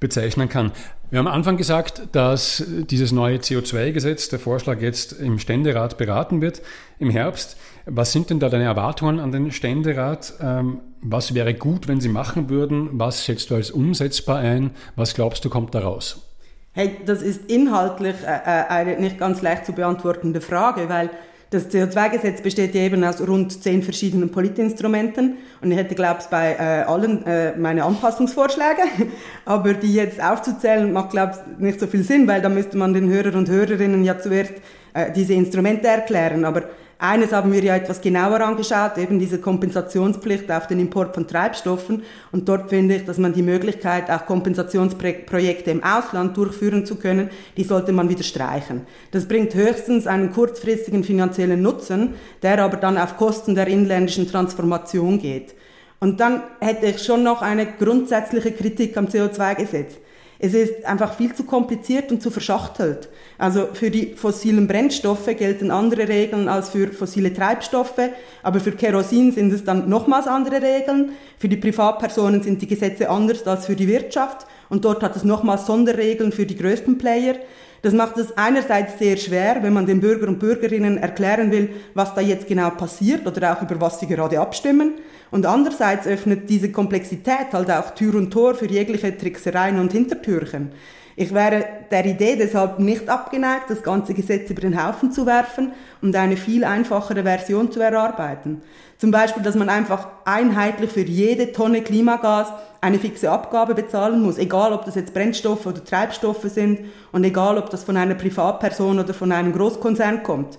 bezeichnen 0.00 0.48
kann. 0.48 0.72
Wir 1.08 1.20
haben 1.20 1.28
am 1.28 1.34
Anfang 1.34 1.56
gesagt, 1.56 2.02
dass 2.12 2.64
dieses 2.66 3.12
neue 3.12 3.38
CO2-Gesetz, 3.38 4.28
der 4.28 4.40
Vorschlag 4.40 4.80
jetzt 4.80 5.12
im 5.12 5.38
Ständerat 5.38 5.98
beraten 5.98 6.40
wird 6.40 6.62
im 6.98 7.10
Herbst. 7.10 7.56
Was 7.86 8.10
sind 8.10 8.28
denn 8.30 8.40
da 8.40 8.48
deine 8.48 8.64
Erwartungen 8.64 9.20
an 9.20 9.30
den 9.30 9.52
Ständerat? 9.52 10.34
Ähm, 10.40 10.80
was 11.00 11.32
wäre 11.34 11.54
gut, 11.54 11.86
wenn 11.86 12.00
sie 12.00 12.08
machen 12.08 12.50
würden? 12.50 12.90
Was 12.94 13.24
schätzt 13.24 13.50
du 13.50 13.54
als 13.54 13.70
umsetzbar 13.70 14.38
ein? 14.38 14.72
Was 14.96 15.14
glaubst 15.14 15.44
du, 15.44 15.48
kommt 15.48 15.76
da 15.76 15.80
raus? 15.80 16.26
Hey, 16.72 16.96
das 17.06 17.22
ist 17.22 17.48
inhaltlich 17.48 18.16
äh, 18.24 18.26
äh, 18.26 18.66
eine 18.68 18.98
nicht 18.98 19.18
ganz 19.18 19.40
leicht 19.42 19.64
zu 19.64 19.72
beantwortende 19.72 20.40
Frage, 20.40 20.88
weil 20.88 21.10
das 21.50 21.70
CO2-Gesetz 21.70 22.40
besteht 22.40 22.74
ja 22.74 22.82
eben 22.82 23.04
aus 23.04 23.20
rund 23.20 23.62
zehn 23.62 23.82
verschiedenen 23.82 24.30
Politinstrumenten 24.30 25.36
und 25.60 25.70
ich 25.70 25.78
hätte, 25.78 25.94
glaube 25.94 26.18
ich, 26.20 26.26
bei 26.26 26.54
äh, 26.54 26.82
allen 26.82 27.24
äh, 27.24 27.56
meine 27.56 27.84
Anpassungsvorschläge, 27.84 28.82
aber 29.44 29.74
die 29.74 29.94
jetzt 29.94 30.20
aufzuzählen 30.22 30.92
macht, 30.92 31.10
glaube 31.10 31.34
ich, 31.34 31.58
nicht 31.62 31.80
so 31.80 31.86
viel 31.86 32.02
Sinn, 32.02 32.26
weil 32.26 32.42
da 32.42 32.48
müsste 32.48 32.76
man 32.76 32.92
den 32.92 33.08
Hörer 33.08 33.36
und 33.36 33.48
Hörerinnen 33.48 34.04
ja 34.04 34.18
zuerst 34.18 34.54
äh, 34.94 35.12
diese 35.12 35.34
Instrumente 35.34 35.86
erklären, 35.86 36.44
aber 36.44 36.64
eines 36.98 37.32
haben 37.32 37.52
wir 37.52 37.62
ja 37.62 37.76
etwas 37.76 38.00
genauer 38.00 38.40
angeschaut, 38.40 38.96
eben 38.96 39.18
diese 39.18 39.38
Kompensationspflicht 39.38 40.50
auf 40.50 40.66
den 40.66 40.80
Import 40.80 41.14
von 41.14 41.28
Treibstoffen. 41.28 42.02
Und 42.32 42.48
dort 42.48 42.70
finde 42.70 42.96
ich, 42.96 43.04
dass 43.04 43.18
man 43.18 43.34
die 43.34 43.42
Möglichkeit, 43.42 44.10
auch 44.10 44.24
Kompensationsprojekte 44.24 45.70
im 45.70 45.84
Ausland 45.84 46.36
durchführen 46.36 46.86
zu 46.86 46.96
können, 46.96 47.28
die 47.58 47.64
sollte 47.64 47.92
man 47.92 48.08
wieder 48.08 48.22
streichen. 48.22 48.86
Das 49.10 49.28
bringt 49.28 49.54
höchstens 49.54 50.06
einen 50.06 50.32
kurzfristigen 50.32 51.04
finanziellen 51.04 51.60
Nutzen, 51.60 52.14
der 52.42 52.62
aber 52.62 52.78
dann 52.78 52.96
auf 52.96 53.18
Kosten 53.18 53.54
der 53.54 53.66
inländischen 53.66 54.26
Transformation 54.26 55.18
geht. 55.18 55.54
Und 56.00 56.20
dann 56.20 56.42
hätte 56.60 56.86
ich 56.86 57.02
schon 57.02 57.22
noch 57.22 57.42
eine 57.42 57.66
grundsätzliche 57.66 58.52
Kritik 58.52 58.96
am 58.96 59.06
CO2-Gesetz. 59.06 59.96
Es 60.38 60.54
ist 60.54 60.84
einfach 60.84 61.14
viel 61.14 61.34
zu 61.34 61.44
kompliziert 61.44 62.10
und 62.10 62.22
zu 62.22 62.30
verschachtelt. 62.30 63.08
Also 63.38 63.68
für 63.72 63.90
die 63.90 64.14
fossilen 64.14 64.66
Brennstoffe 64.66 65.26
gelten 65.36 65.70
andere 65.70 66.08
Regeln 66.08 66.48
als 66.48 66.70
für 66.70 66.88
fossile 66.88 67.32
Treibstoffe, 67.34 68.00
aber 68.42 68.60
für 68.60 68.72
Kerosin 68.72 69.32
sind 69.32 69.52
es 69.52 69.64
dann 69.64 69.88
nochmals 69.88 70.26
andere 70.26 70.62
Regeln. 70.62 71.10
Für 71.38 71.48
die 71.48 71.56
Privatpersonen 71.56 72.42
sind 72.42 72.62
die 72.62 72.66
Gesetze 72.66 73.10
anders 73.10 73.46
als 73.46 73.66
für 73.66 73.76
die 73.76 73.88
Wirtschaft 73.88 74.46
und 74.70 74.84
dort 74.84 75.02
hat 75.02 75.16
es 75.16 75.24
nochmals 75.24 75.66
Sonderregeln 75.66 76.32
für 76.32 76.46
die 76.46 76.56
größten 76.56 76.96
Player. 76.96 77.36
Das 77.82 77.92
macht 77.92 78.16
es 78.16 78.36
einerseits 78.36 78.98
sehr 78.98 79.16
schwer, 79.16 79.58
wenn 79.60 79.74
man 79.74 79.86
den 79.86 80.00
Bürger 80.00 80.28
und 80.28 80.38
Bürgerinnen 80.38 80.96
erklären 80.96 81.52
will, 81.52 81.70
was 81.94 82.14
da 82.14 82.20
jetzt 82.20 82.48
genau 82.48 82.70
passiert 82.70 83.26
oder 83.26 83.52
auch 83.52 83.62
über 83.62 83.80
was 83.80 84.00
sie 84.00 84.06
gerade 84.06 84.40
abstimmen. 84.40 84.94
Und 85.30 85.44
andererseits 85.44 86.06
öffnet 86.06 86.48
diese 86.48 86.72
Komplexität 86.72 87.52
halt 87.52 87.70
auch 87.70 87.90
Tür 87.90 88.14
und 88.14 88.30
Tor 88.30 88.54
für 88.54 88.66
jegliche 88.66 89.16
Tricksereien 89.16 89.78
und 89.78 89.92
Hintertürchen. 89.92 90.72
Ich 91.18 91.32
wäre 91.32 91.64
der 91.90 92.04
Idee 92.04 92.36
deshalb 92.36 92.78
nicht 92.78 93.08
abgeneigt, 93.08 93.70
das 93.70 93.82
ganze 93.82 94.12
Gesetz 94.12 94.50
über 94.50 94.60
den 94.60 94.82
Haufen 94.82 95.10
zu 95.10 95.24
werfen 95.24 95.72
und 96.02 96.14
eine 96.14 96.36
viel 96.36 96.62
einfachere 96.62 97.22
Version 97.22 97.72
zu 97.72 97.80
erarbeiten. 97.80 98.60
Zum 98.98 99.10
Beispiel, 99.10 99.42
dass 99.42 99.54
man 99.54 99.70
einfach 99.70 100.08
einheitlich 100.26 100.90
für 100.90 101.00
jede 101.00 101.52
Tonne 101.52 101.80
Klimagas 101.80 102.52
eine 102.82 102.98
fixe 102.98 103.30
Abgabe 103.30 103.74
bezahlen 103.74 104.20
muss, 104.20 104.36
egal 104.36 104.74
ob 104.74 104.84
das 104.84 104.94
jetzt 104.94 105.14
Brennstoffe 105.14 105.66
oder 105.66 105.82
Treibstoffe 105.82 106.44
sind 106.44 106.80
und 107.12 107.24
egal 107.24 107.56
ob 107.56 107.70
das 107.70 107.84
von 107.84 107.96
einer 107.96 108.14
Privatperson 108.14 108.98
oder 108.98 109.14
von 109.14 109.32
einem 109.32 109.54
Großkonzern 109.54 110.22
kommt. 110.22 110.58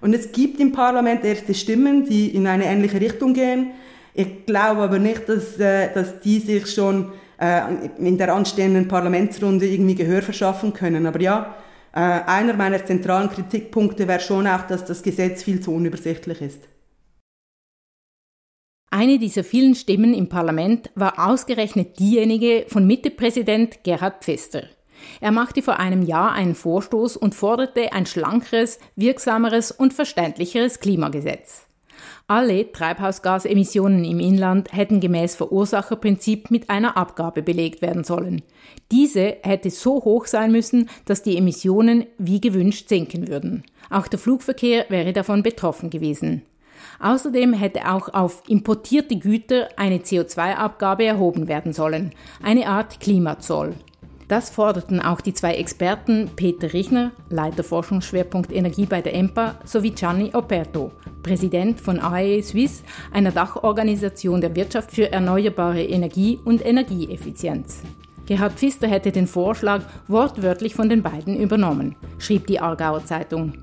Und 0.00 0.14
es 0.14 0.32
gibt 0.32 0.58
im 0.58 0.72
Parlament 0.72 1.22
erste 1.22 1.52
Stimmen, 1.52 2.06
die 2.06 2.34
in 2.34 2.46
eine 2.46 2.64
ähnliche 2.64 3.00
Richtung 3.00 3.34
gehen. 3.34 3.72
Ich 4.14 4.46
glaube 4.46 4.82
aber 4.82 4.98
nicht, 4.98 5.28
dass, 5.28 5.58
äh, 5.58 5.92
dass 5.92 6.20
die 6.20 6.38
sich 6.38 6.72
schon 6.72 7.12
in 7.40 8.18
der 8.18 8.34
anstehenden 8.34 8.88
Parlamentsrunde 8.88 9.66
irgendwie 9.66 9.94
Gehör 9.94 10.22
verschaffen 10.22 10.72
können. 10.72 11.06
Aber 11.06 11.20
ja, 11.20 11.54
äh, 11.92 12.00
einer 12.00 12.54
meiner 12.54 12.84
zentralen 12.84 13.30
Kritikpunkte 13.30 14.08
wäre 14.08 14.20
schon 14.20 14.46
auch, 14.46 14.62
dass 14.62 14.84
das 14.84 15.02
Gesetz 15.02 15.42
viel 15.42 15.60
zu 15.60 15.72
unübersichtlich 15.72 16.40
ist. 16.42 16.68
Eine 18.90 19.18
dieser 19.18 19.44
vielen 19.44 19.74
Stimmen 19.74 20.14
im 20.14 20.28
Parlament 20.28 20.90
war 20.94 21.28
ausgerechnet 21.28 21.98
diejenige 21.98 22.64
von 22.68 22.86
Mittepräsident 22.86 23.84
Gerhard 23.84 24.24
Pfister. 24.24 24.64
Er 25.20 25.30
machte 25.30 25.62
vor 25.62 25.78
einem 25.78 26.02
Jahr 26.02 26.32
einen 26.32 26.54
Vorstoß 26.54 27.16
und 27.16 27.34
forderte 27.34 27.92
ein 27.92 28.06
schlankeres, 28.06 28.80
wirksameres 28.96 29.70
und 29.70 29.92
verständlicheres 29.92 30.80
Klimagesetz. 30.80 31.67
Alle 32.30 32.70
Treibhausgasemissionen 32.70 34.04
im 34.04 34.20
Inland 34.20 34.70
hätten 34.74 35.00
gemäß 35.00 35.34
Verursacherprinzip 35.34 36.50
mit 36.50 36.68
einer 36.68 36.98
Abgabe 36.98 37.40
belegt 37.40 37.80
werden 37.80 38.04
sollen. 38.04 38.42
Diese 38.92 39.38
hätte 39.42 39.70
so 39.70 40.04
hoch 40.04 40.26
sein 40.26 40.52
müssen, 40.52 40.90
dass 41.06 41.22
die 41.22 41.38
Emissionen 41.38 42.04
wie 42.18 42.38
gewünscht 42.42 42.90
sinken 42.90 43.28
würden. 43.28 43.64
Auch 43.88 44.08
der 44.08 44.18
Flugverkehr 44.18 44.84
wäre 44.90 45.14
davon 45.14 45.42
betroffen 45.42 45.88
gewesen. 45.88 46.42
Außerdem 47.00 47.54
hätte 47.54 47.90
auch 47.90 48.12
auf 48.12 48.42
importierte 48.46 49.16
Güter 49.18 49.70
eine 49.76 50.00
CO2-Abgabe 50.00 51.06
erhoben 51.06 51.48
werden 51.48 51.72
sollen, 51.72 52.12
eine 52.42 52.68
Art 52.68 53.00
Klimazoll. 53.00 53.74
Das 54.28 54.50
forderten 54.50 55.00
auch 55.00 55.22
die 55.22 55.32
zwei 55.32 55.54
Experten 55.54 56.30
Peter 56.36 56.74
Richner, 56.74 57.12
Leiter 57.30 57.64
Forschungsschwerpunkt 57.64 58.52
Energie 58.52 58.84
bei 58.84 59.00
der 59.00 59.14
EMPA, 59.14 59.54
sowie 59.64 59.92
Gianni 59.92 60.32
Operto, 60.34 60.92
Präsident 61.22 61.80
von 61.80 61.98
AEE 61.98 62.42
Swiss, 62.42 62.82
einer 63.10 63.32
Dachorganisation 63.32 64.42
der 64.42 64.54
Wirtschaft 64.54 64.92
für 64.92 65.10
erneuerbare 65.10 65.82
Energie 65.82 66.38
und 66.44 66.64
Energieeffizienz. 66.64 67.80
Gerhard 68.26 68.52
Pfister 68.52 68.86
hätte 68.86 69.12
den 69.12 69.26
Vorschlag 69.26 69.84
wortwörtlich 70.06 70.74
von 70.74 70.90
den 70.90 71.02
beiden 71.02 71.40
übernommen, 71.40 71.96
schrieb 72.18 72.46
die 72.46 72.60
Aargauer 72.60 73.02
Zeitung. 73.06 73.54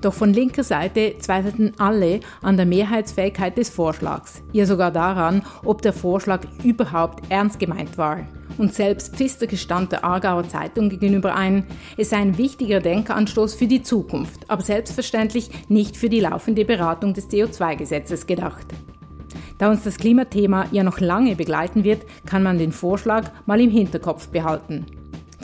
Doch 0.00 0.14
von 0.14 0.32
linker 0.32 0.64
Seite 0.64 1.16
zweifelten 1.18 1.72
alle 1.78 2.20
an 2.42 2.56
der 2.56 2.66
Mehrheitsfähigkeit 2.66 3.56
des 3.56 3.70
Vorschlags, 3.70 4.42
ja 4.52 4.66
sogar 4.66 4.90
daran, 4.90 5.42
ob 5.64 5.82
der 5.82 5.92
Vorschlag 5.92 6.42
überhaupt 6.62 7.30
ernst 7.30 7.58
gemeint 7.58 7.98
war 7.98 8.26
und 8.58 8.74
selbst 8.74 9.16
Pfister 9.16 9.46
gestand 9.46 9.92
der 9.92 10.04
Aargauer 10.04 10.48
Zeitung 10.48 10.88
gegenüber 10.88 11.34
ein, 11.34 11.66
es 11.96 12.10
sei 12.10 12.18
ein 12.18 12.38
wichtiger 12.38 12.80
Denkanstoß 12.80 13.54
für 13.54 13.66
die 13.66 13.82
Zukunft, 13.82 14.48
aber 14.48 14.62
selbstverständlich 14.62 15.50
nicht 15.68 15.96
für 15.96 16.08
die 16.08 16.20
laufende 16.20 16.64
Beratung 16.64 17.14
des 17.14 17.28
CO2-Gesetzes 17.28 18.26
gedacht. 18.26 18.66
Da 19.58 19.70
uns 19.70 19.84
das 19.84 19.96
Klimathema 19.96 20.66
ja 20.70 20.82
noch 20.82 21.00
lange 21.00 21.34
begleiten 21.34 21.84
wird, 21.84 22.04
kann 22.26 22.42
man 22.42 22.58
den 22.58 22.72
Vorschlag 22.72 23.30
mal 23.46 23.60
im 23.60 23.70
Hinterkopf 23.70 24.28
behalten. 24.28 24.86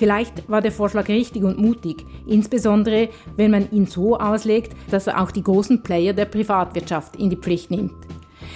Vielleicht 0.03 0.49
war 0.51 0.61
der 0.61 0.73
Vorschlag 0.73 1.07
richtig 1.07 1.45
und 1.45 1.61
mutig, 1.61 2.05
insbesondere 2.27 3.09
wenn 3.37 3.53
man 3.53 3.71
ihn 3.71 3.87
so 3.87 4.19
auslegt, 4.19 4.73
dass 4.91 5.07
er 5.07 5.23
auch 5.23 5.31
die 5.31 5.45
großen 5.45 5.85
Player 5.85 6.13
der 6.13 6.25
Privatwirtschaft 6.25 7.15
in 7.15 7.31
die 7.31 7.37
Pflicht 7.37 7.71
nimmt. 7.71 7.95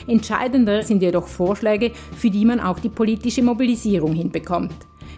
Entscheidender 0.08 0.82
sind 0.82 1.02
jedoch 1.02 1.28
Vorschläge, 1.28 1.92
für 2.16 2.30
die 2.30 2.44
man 2.44 2.58
auch 2.58 2.80
die 2.80 2.88
politische 2.88 3.44
Mobilisierung 3.44 4.12
hinbekommt. 4.12 4.74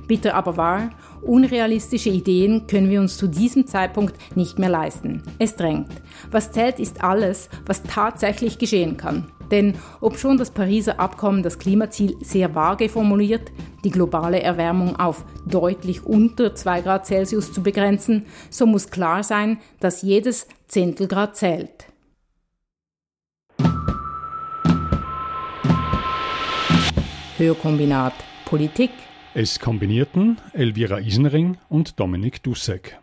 Bitter 0.07 0.35
aber 0.35 0.59
wahr, 0.59 0.91
unrealistische 1.23 2.11
Ideen 2.11 2.67
können 2.67 2.91
wir 2.91 3.01
uns 3.01 3.17
zu 3.17 3.27
diesem 3.27 3.67
Zeitpunkt 3.67 4.15
nicht 4.37 4.59
mehr 4.59 4.69
leisten. 4.69 5.23
Es 5.39 5.57
drängt. 5.57 5.89
Was 6.31 6.53
zählt, 6.53 6.79
ist 6.79 7.03
alles, 7.03 7.49
was 7.65 7.83
tatsächlich 7.85 8.59
geschehen 8.59 8.99
kann. 8.99 9.33
Denn 9.51 9.75
obschon 10.01 10.37
das 10.37 10.51
Pariser 10.51 11.01
Abkommen 11.01 11.43
das 11.43 11.59
Klimaziel 11.59 12.17
sehr 12.21 12.55
vage 12.55 12.89
formuliert, 12.89 13.51
die 13.85 13.91
globale 13.91 14.43
Erwärmung 14.43 14.97
auf 14.97 15.25
deutlich 15.47 16.05
unter 16.05 16.55
2 16.55 16.81
Grad 16.83 17.07
Celsius 17.07 17.53
zu 17.53 17.63
begrenzen, 17.63 18.27
so 18.51 18.67
muss 18.67 18.91
klar 18.91 19.23
sein, 19.23 19.59
dass 19.81 20.03
jedes 20.03 20.49
Zehntelgrad 20.67 21.37
zählt. 21.37 21.87
Hörkombinat 27.39 28.15
Politik. 28.47 28.91
Es 29.33 29.61
kombinierten 29.61 30.39
Elvira 30.53 30.99
Isenring 30.99 31.57
und 31.69 32.01
Dominik 32.01 32.43
Dussek. 32.43 32.99